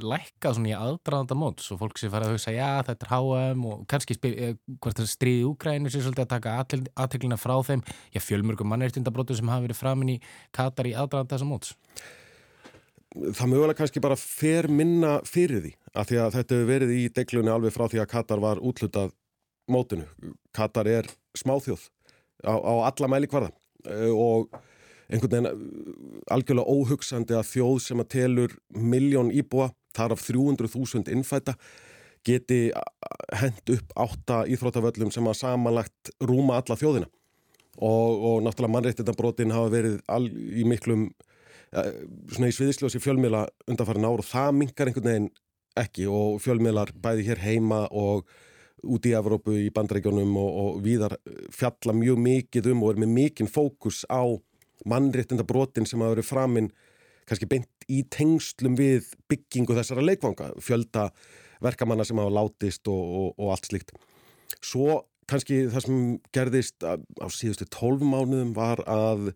lækkað 0.03 0.59
í 0.67 0.73
aðdraðanda 0.75 1.37
mót 1.39 1.63
svo 1.63 1.77
fólk 1.79 2.01
sé 2.01 2.09
fara 2.11 2.27
að 2.27 2.35
hugsa 2.35 2.51
já 2.51 2.83
þetta 2.83 3.07
er 3.07 3.13
HM 3.13 3.63
og 3.71 3.85
kannski 3.87 4.17
hvort 4.19 4.99
það 4.99 5.11
stríði 5.13 5.45
Úgrænu 5.47 5.93
sé 5.93 6.03
svolítið 6.03 6.25
að 6.25 6.33
taka 6.33 6.57
aðteglina 6.99 7.39
frá 7.39 7.55
þeim 7.63 7.85
já 8.11 8.19
fjölmörgum 8.25 8.73
mannreitindabrótu 8.73 9.39
sem 9.39 9.53
hafi 9.53 9.69
verið 9.69 9.79
framin 9.79 10.17
í 10.17 10.19
Katar 10.51 10.91
í 10.91 10.97
aðdraðanda 10.99 11.37
þessa 11.37 11.47
móts 11.47 11.77
það 13.14 13.50
mögulega 13.50 13.79
kannski 13.79 14.03
bara 14.03 14.18
fer 14.18 14.68
minna 14.70 15.18
fyrir 15.29 15.62
því 15.62 15.72
að 15.94 16.09
því 16.11 16.20
að 16.20 16.37
þetta 16.38 16.57
hefur 16.57 16.70
verið 16.70 16.94
í 16.96 17.03
deglunni 17.14 17.53
alveg 17.55 17.74
frá 17.74 17.87
því 17.90 18.03
að 18.03 18.11
Katar 18.11 18.42
var 18.42 18.62
útlutað 18.62 19.14
mótinu. 19.70 20.07
Katar 20.55 20.90
er 20.90 21.09
smáþjóð 21.38 21.87
á, 22.44 22.55
á 22.59 22.74
alla 22.90 23.11
mæli 23.11 23.31
hverða 23.31 23.53
eh, 23.87 24.11
og 24.11 24.50
einhvern 25.09 25.31
veginn 25.31 25.48
eh, 25.50 26.35
algjörlega 26.35 26.74
óhugsandi 26.74 27.38
að 27.38 27.50
þjóð 27.53 27.81
sem 27.87 28.03
að 28.03 28.12
telur 28.16 28.57
miljón 28.74 29.33
íbúa, 29.35 29.70
þar 29.94 30.16
af 30.16 30.24
300.000 30.27 31.12
innfæta, 31.14 31.55
geti 32.27 32.72
hend 33.37 33.74
upp 33.77 33.92
átta 34.00 34.42
íþrótaföllum 34.50 35.12
sem 35.14 35.27
að 35.29 35.38
samanlagt 35.42 36.11
rúma 36.24 36.59
alla 36.59 36.79
þjóðina 36.81 37.09
og, 37.77 38.11
og 38.14 38.37
náttúrulega 38.46 38.74
mannreittindabrotin 38.74 39.53
hafa 39.55 39.72
verið 39.72 39.98
all, 40.09 40.27
í 40.31 40.64
miklum 40.66 41.11
svona 41.75 42.51
í 42.51 42.55
sviðisljósi 42.55 43.03
fjölmiðla 43.03 43.45
undanfærin 43.71 44.07
ár 44.07 44.23
og 44.23 44.29
það 44.29 44.57
mingar 44.61 44.91
einhvern 44.91 45.11
veginn 45.11 45.31
ekki 45.81 46.07
og 46.11 46.41
fjölmiðlar 46.45 46.93
bæði 47.03 47.29
hér 47.29 47.43
heima 47.43 47.85
og 47.91 48.29
út 48.85 49.07
í 49.09 49.15
Evrópu 49.17 49.55
í 49.59 49.71
bandreikjónum 49.75 50.37
og, 50.39 50.51
og 50.63 50.83
viðar 50.85 51.17
fjalla 51.55 51.95
mjög 51.97 52.21
mikið 52.21 52.71
um 52.75 52.85
og 52.85 52.95
er 52.95 53.01
með 53.05 53.15
mikinn 53.17 53.51
fókus 53.51 54.05
á 54.07 54.23
mannréttinda 54.89 55.47
brotin 55.49 55.89
sem 55.89 56.03
hafa 56.03 56.17
verið 56.17 56.29
framinn 56.29 56.71
kannski 57.25 57.49
beint 57.49 57.89
í 57.89 58.03
tengslum 58.13 58.77
við 58.77 59.09
byggingu 59.31 59.77
þessara 59.77 60.05
leikvanga, 60.05 60.51
fjölda 60.61 61.09
verkamanna 61.65 62.05
sem 62.05 62.21
hafa 62.21 62.35
látist 62.37 62.89
og, 62.93 63.03
og, 63.03 63.29
og 63.41 63.55
allt 63.55 63.71
slikt. 63.71 63.95
Svo 64.61 65.01
kannski 65.31 65.65
það 65.73 65.87
sem 65.87 66.01
gerðist 66.37 66.85
á 66.85 67.27
síðustu 67.33 67.67
tólf 67.73 68.05
mánuðum 68.05 68.53
var 68.57 68.83
að 68.85 69.33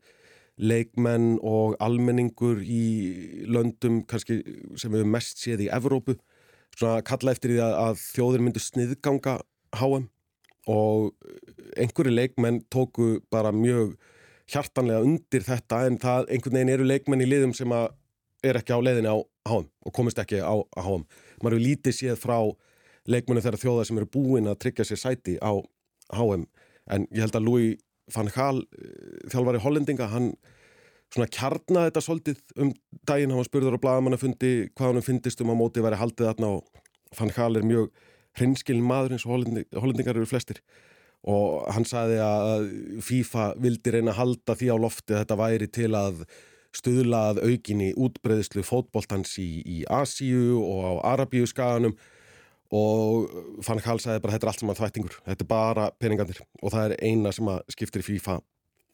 leikmenn 0.59 1.39
og 1.47 1.77
almenningur 1.83 2.61
í 2.63 3.47
löndum 3.47 4.03
kannski 4.11 4.41
sem 4.79 4.93
við 4.93 5.07
mest 5.07 5.43
séð 5.43 5.67
í 5.67 5.73
Evrópu 5.75 6.19
svona 6.77 7.03
kalla 7.07 7.35
eftir 7.35 7.55
því 7.55 7.63
að, 7.65 7.75
að 7.87 8.03
þjóðir 8.03 8.45
myndu 8.45 8.63
sniðganga 8.63 9.39
HM 9.79 10.09
og 10.69 11.13
einhverju 11.79 12.13
leikmenn 12.13 12.63
tóku 12.73 13.19
bara 13.33 13.55
mjög 13.55 13.95
hjartanlega 14.49 15.05
undir 15.05 15.45
þetta 15.45 15.85
en 15.87 15.99
það 16.01 16.29
einhvern 16.33 16.59
veginn 16.59 16.75
eru 16.75 16.89
leikmenn 16.89 17.25
í 17.25 17.29
liðum 17.29 17.55
sem 17.57 17.73
að 17.75 17.91
er 18.47 18.59
ekki 18.61 18.77
á 18.77 18.81
leiðinni 18.81 19.11
á 19.11 19.19
HM 19.49 19.67
og 19.67 19.95
komist 19.95 20.21
ekki 20.23 20.41
á 20.41 20.55
HM. 20.79 21.05
Maður 21.43 21.59
hefur 21.59 21.65
lítið 21.65 21.97
séð 21.97 22.21
frá 22.23 22.39
leikmennu 23.09 23.43
þeirra 23.45 23.61
þjóða 23.61 23.87
sem 23.89 23.99
eru 23.99 24.11
búin 24.13 24.51
að 24.51 24.61
tryggja 24.65 24.87
sér 24.87 25.01
sæti 25.03 25.37
á 25.41 25.53
HM 26.15 26.47
en 26.89 27.07
ég 27.13 27.25
held 27.25 27.37
að 27.37 27.49
Louis 27.49 27.77
van 28.15 28.31
Gaal 28.35 28.63
þjálfari 29.31 29.63
hollendinga, 29.63 30.11
hann 30.13 30.33
svona 31.13 31.29
kjarnaði 31.33 31.91
þetta 31.91 32.05
svolítið 32.05 32.43
um 32.61 32.75
daginn, 33.09 33.33
hann 33.33 33.41
var 33.41 33.49
spurður 33.49 33.79
á 33.81 33.85
blagamannafundi 33.85 34.53
hvað 34.77 34.93
hann 34.93 35.07
finnist 35.07 35.41
um 35.45 35.53
að 35.55 35.61
móti 35.63 35.85
væri 35.85 36.01
haldið 36.01 36.31
þarna 36.31 36.53
og 36.59 37.19
van 37.19 37.33
Gaal 37.37 37.57
er 37.57 37.67
mjög 37.67 37.89
hrinskilin 38.39 38.87
maður 38.87 39.17
eins 39.17 39.25
og 39.27 39.35
hollendingar 39.81 40.17
eru 40.17 40.29
flestir. 40.29 40.61
Og 41.29 41.65
hann 41.75 41.87
sagði 41.89 42.21
að 42.23 42.69
FIFA 43.03 43.49
vildi 43.59 43.95
reyna 43.95 44.13
að 44.13 44.21
halda 44.21 44.55
því 44.61 44.69
á 44.71 44.77
lofti 44.79 45.17
að 45.17 45.25
þetta 45.25 45.39
væri 45.41 45.69
til 45.75 45.91
að 45.99 46.23
stuðlað 46.79 47.41
aukinni 47.43 47.89
útbreyðslu 47.97 48.63
fótboltans 48.67 49.33
í, 49.41 49.49
í 49.65 49.79
Asíu 49.91 50.61
og 50.61 50.85
á 50.85 50.93
Arabíu 51.15 51.49
skaganum 51.49 51.97
og 52.75 53.63
Fann 53.65 53.81
Kall 53.85 54.01
sagði 54.03 54.23
bara 54.25 54.37
þetta 54.37 54.47
er 54.47 54.53
allt 54.53 54.63
saman 54.63 54.79
þvættingur, 54.79 55.19
þetta 55.25 55.45
er 55.45 55.51
bara 55.51 55.91
peningandir 56.01 56.43
og 56.61 56.73
það 56.75 56.91
er 56.91 57.05
eina 57.09 57.33
sem 57.33 57.49
að 57.49 57.63
skiptir 57.73 58.05
í 58.05 58.09
FIFA 58.11 58.41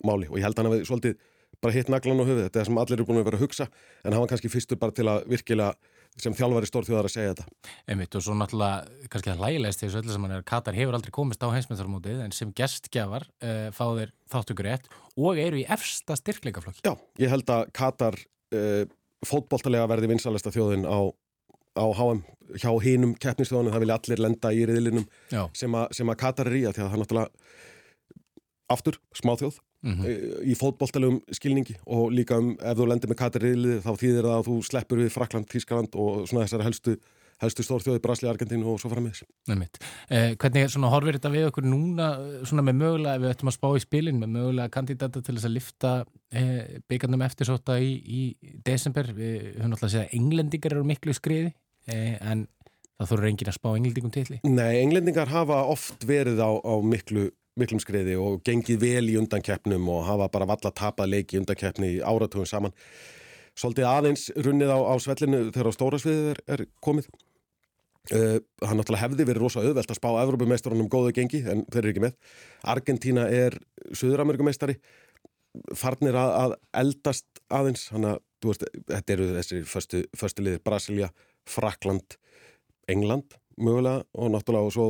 máli. 0.06 0.28
Og 0.30 0.38
ég 0.38 0.46
held 0.46 0.58
að 0.58 0.62
hann 0.62 0.72
hefði 0.72 0.90
svolítið 0.90 1.16
bara 1.64 1.74
hitt 1.74 1.90
naglan 1.90 2.20
á 2.20 2.24
höfuð, 2.28 2.44
þetta 2.46 2.60
er 2.60 2.68
sem 2.68 2.78
allir 2.80 2.98
eru 2.98 3.08
búin 3.08 3.20
að 3.20 3.28
vera 3.30 3.40
að 3.40 3.44
hugsa. 3.46 3.66
En 4.04 4.12
hann 4.12 4.22
var 4.22 4.30
kannski 4.30 4.50
fyrstur 4.52 4.80
bara 4.80 4.94
til 4.94 5.06
að 5.10 5.26
virkilega 5.32 5.74
sem 6.20 6.34
þjálfari 6.36 6.68
stórþjóðar 6.68 7.08
að 7.08 7.14
segja 7.14 7.30
þetta. 7.32 7.70
Einmitt 7.90 8.14
og 8.14 8.22
svo 8.22 8.36
náttúrulega 8.38 9.08
kannski 9.10 9.32
að 9.32 9.40
hlægilegst 9.42 9.80
því 9.80 9.88
þessu 9.88 10.00
öllu 10.00 10.14
sem 10.14 10.26
hann 10.26 10.34
er 10.36 10.44
Katar 10.46 10.76
hefur 10.76 10.98
aldrei 10.98 11.14
komist 11.14 11.42
á 11.42 11.50
heimsmyndarmótið 11.50 12.20
en 12.22 12.34
sem 12.36 12.52
gestgjafar 12.54 13.26
uh, 13.26 13.70
fá 13.74 13.84
þeir 13.98 14.12
þáttugur 14.30 14.68
rétt 14.68 14.86
og 15.18 15.40
eru 15.42 15.58
í 15.58 15.66
efsta 15.74 16.14
styrkleikaflokk. 16.20 16.84
Já, 16.86 16.94
ég 17.18 17.34
held 17.34 17.50
að 17.50 17.66
Katar 17.74 18.18
uh, 18.54 18.84
fótbóltalega 19.26 19.88
verði 19.90 20.12
vinsalesta 20.12 20.54
þjóðin 20.54 20.86
á, 20.86 21.10
á 21.74 21.84
HM 21.84 22.24
hjá 22.60 22.70
hinum 22.84 23.14
keppnisþjóðunum, 23.18 23.72
það 23.74 23.84
vilja 23.84 23.98
allir 24.00 24.24
lenda 24.24 24.50
í 24.52 24.66
riðlinum 24.68 25.06
sem, 25.56 25.78
sem 25.96 26.10
að 26.12 26.20
Katar 26.20 26.50
er 26.50 26.58
í 26.58 26.66
að 26.68 26.76
því 26.76 26.84
að 26.84 26.90
það 26.90 26.96
er 26.96 27.02
náttúrulega 27.02 27.30
aftur 28.74 28.98
smáþjóð 29.16 29.58
mm 29.84 29.92
-hmm. 29.92 30.44
í 30.50 30.54
fótbolltalegum 30.56 31.20
skilningi 31.32 31.76
og 31.86 32.12
líka 32.12 32.38
um 32.38 32.56
ef 32.60 32.78
þú 32.78 32.86
lendir 32.88 33.10
með 33.10 33.20
kateriðlið 33.22 33.82
þá 33.84 33.92
þýðir 34.00 34.24
það 34.28 34.38
að 34.38 34.46
þú 34.48 34.62
sleppur 34.62 34.98
við 34.98 35.12
Frakland, 35.12 35.46
Tískaland 35.48 35.92
og 35.94 36.28
svona 36.28 36.44
þessari 36.44 36.64
helstu, 36.64 36.96
helstu 37.42 37.62
stórþjóði 37.62 38.00
Brasli, 38.00 38.28
Argentínu 38.28 38.66
og 38.66 38.80
svo 38.80 38.88
fara 38.88 39.00
með 39.00 39.12
þess 39.12 39.24
eh, 40.08 40.36
Hvernig 40.36 40.70
svona, 40.70 40.88
horfir 40.88 41.18
þetta 41.18 41.30
við 41.30 41.48
okkur 41.50 41.64
núna 41.64 42.06
svona 42.44 42.62
með 42.62 42.74
mögulega, 42.80 43.14
ef 43.14 43.22
við 43.22 43.30
ættum 43.30 43.48
að 43.48 43.58
spá 43.58 43.68
í 43.76 43.84
spilin 43.84 44.20
með 44.20 44.28
mögulega 44.38 44.68
kandidata 44.68 45.20
til 45.20 45.34
þess 45.34 45.48
að 45.50 45.56
lifta 45.58 45.92
eh, 46.32 46.80
byggarnum 46.88 47.26
eftirsóta 47.28 47.78
í, 47.78 47.92
í 48.00 48.22
desember, 48.64 49.12
við 49.12 49.58
höfum 49.58 49.72
alltaf 49.72 49.90
að 49.90 49.94
segja 49.98 50.12
englendingar 50.12 50.72
eru 50.72 50.84
miklu 50.84 51.12
skriði. 51.12 51.52
eh, 51.52 51.63
en 51.90 52.46
það 52.98 53.10
þurfur 53.10 53.28
engin 53.30 53.50
að 53.50 53.56
spá 53.58 53.70
englendingum 53.74 54.12
til 54.14 54.26
Nei, 54.46 54.80
englendingar 54.80 55.32
hafa 55.32 55.64
oft 55.68 56.06
verið 56.08 56.40
á, 56.40 56.50
á 56.50 56.74
miklu 56.80 57.30
miklum 57.60 57.80
skriði 57.82 58.16
og 58.18 58.40
gengið 58.46 58.80
vel 58.82 59.04
í 59.12 59.18
undankeppnum 59.20 59.86
og 59.92 60.06
hafa 60.08 60.30
bara 60.32 60.48
valla 60.50 60.72
tapað 60.74 61.12
leiki 61.12 61.36
í 61.36 61.42
undankeppni 61.42 61.90
áratugum 62.02 62.48
saman. 62.50 62.74
Svolítið 63.54 63.86
aðeins 63.86 64.26
runnið 64.34 64.72
á, 64.74 64.78
á 64.82 64.94
svellinu 64.98 65.44
þegar 65.54 65.70
á 65.70 65.76
stóra 65.76 66.00
sviðið 66.02 66.32
er, 66.32 66.40
er 66.56 66.64
komið. 66.82 67.06
Uh, 68.12 68.36
hann 68.60 68.76
náttúrulega 68.76 69.06
hefði 69.06 69.24
verið 69.30 69.44
rosa 69.46 69.62
auðvelt 69.62 69.92
að 69.94 69.96
spá 69.96 70.10
Evrópumeistarunum 70.20 70.90
góðu 70.92 71.14
gengi 71.16 71.40
en 71.46 71.62
þeir 71.70 71.80
eru 71.84 71.92
ekki 71.94 72.02
með. 72.04 72.18
Argentína 72.74 73.28
er 73.32 73.56
Suður-Amerikumeistari 73.94 74.74
farnir 75.78 76.18
að, 76.18 76.34
að 76.40 76.56
eldast 76.82 77.40
aðeins 77.54 77.86
hann 77.94 78.10
að, 78.10 78.18
þetta 78.90 79.14
eru 79.14 79.30
þessi 79.38 79.62
förstu, 79.70 80.02
förstu 80.18 80.44
liðir 80.44 80.60
Brasilia, 80.66 81.08
Frakland, 81.46 82.18
England 82.88 83.36
mögulega 83.56 84.04
og 84.14 84.32
náttúrulega 84.34 84.66
og 84.66 84.74
svo 84.74 84.88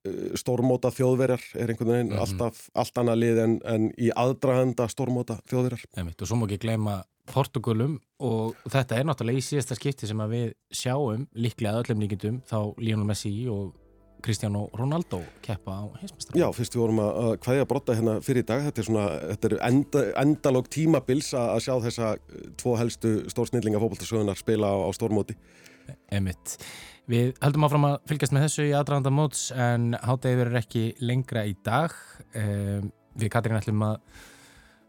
Eh, 0.00 0.32
stórmóta 0.40 0.88
þjóðverjar 0.96 1.42
er 1.60 1.74
einhvern 1.74 1.90
veginn 1.92 2.06
mm 2.08 2.14
-hmm. 2.14 2.20
alltaf 2.24 2.70
allt 2.72 2.98
annað 2.98 3.18
lið 3.20 3.38
en, 3.42 3.56
en 3.68 3.82
í 4.00 4.08
aðdraganda 4.16 4.86
stórmóta 4.88 5.36
þjóðverjar. 5.44 5.82
Einmitt, 5.96 6.22
og 6.22 6.28
svo 6.28 6.38
má 6.40 6.46
ekki 6.46 6.62
gleyma 6.62 7.02
Portugalum 7.28 7.98
og 8.18 8.56
þetta 8.64 8.96
er 8.96 9.04
náttúrulega 9.04 9.36
í 9.36 9.44
síðasta 9.44 9.76
skipti 9.76 10.06
sem 10.06 10.16
við 10.16 10.54
sjáum 10.72 11.28
líklega 11.34 11.82
öllum 11.82 12.00
líkindum 12.00 12.40
þá 12.48 12.72
Lionel 12.80 13.04
Messi 13.04 13.46
og 13.48 13.74
Cristiano 14.22 14.70
Ronaldo 14.72 15.20
keppa 15.42 15.70
á 15.70 15.84
heimsmestrar. 16.00 16.36
Já, 16.36 16.48
fyrst 16.52 16.74
við 16.74 16.80
vorum 16.80 17.00
að 17.04 17.36
hvaðja 17.44 17.68
brotta 17.68 17.94
hérna 17.94 18.20
fyrir 18.24 18.42
í 18.42 18.46
dag, 18.46 18.64
þetta 18.64 18.80
er 18.80 18.84
svona 18.88 19.06
þetta 19.34 19.48
er 19.50 19.56
enda, 19.68 20.12
endalóg 20.16 20.68
tímabils 20.68 21.34
að 21.34 21.60
sjá 21.60 21.74
þessa 21.76 22.16
tvo 22.56 22.76
helstu 22.76 23.28
stórsnillinga 23.28 23.80
fókbaltasögunar 23.80 24.36
spila 24.36 24.72
á, 24.72 24.76
á 24.80 24.90
stórmóti. 24.96 25.36
Emitt. 26.14 26.56
Við 27.10 27.32
heldum 27.42 27.66
áfram 27.66 27.86
að 27.88 27.96
fylgjast 28.10 28.34
með 28.34 28.46
þessu 28.46 28.66
í 28.68 28.74
aðdraðanda 28.76 29.12
móts 29.14 29.48
en 29.50 29.92
hátegi 29.98 30.38
verður 30.38 30.60
ekki 30.60 30.82
lengra 31.02 31.46
í 31.48 31.56
dag. 31.66 31.94
Um, 32.38 32.90
við 33.18 33.32
Katrín 33.34 33.58
ætlum 33.58 33.82
að 33.88 33.96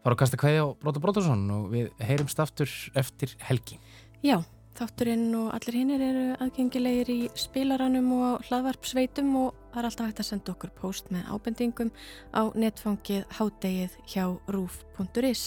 fara 0.02 0.14
að 0.14 0.20
kasta 0.22 0.38
kveði 0.40 0.62
á 0.62 0.66
Bróta 0.82 1.02
Brótarsson 1.02 1.44
og 1.54 1.70
við 1.72 1.90
heyrumst 2.02 2.42
aftur 2.42 2.70
eftir 2.98 3.34
helgi. 3.48 3.78
Já, 4.22 4.38
þátturinn 4.78 5.30
og 5.38 5.48
allir 5.56 5.78
hinnir 5.78 6.04
eru 6.06 6.26
aðgengilegir 6.42 7.10
í 7.12 7.18
spilaranum 7.38 8.12
og 8.18 8.46
hlaðvarpsveitum 8.48 9.32
og 9.40 9.58
það 9.72 9.80
er 9.82 9.88
alltaf 9.88 10.10
hægt 10.10 10.22
að 10.22 10.28
senda 10.30 10.54
okkur 10.54 10.74
post 10.78 11.10
með 11.14 11.26
ábendingum 11.30 11.90
á 12.34 12.42
netfangið 12.54 13.26
háttegið 13.38 13.98
hjá 14.14 14.24
rúf.is. 14.54 15.44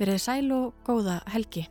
Verðið 0.00 0.24
sæl 0.26 0.50
og 0.56 0.74
góða 0.86 1.20
helgi. 1.30 1.68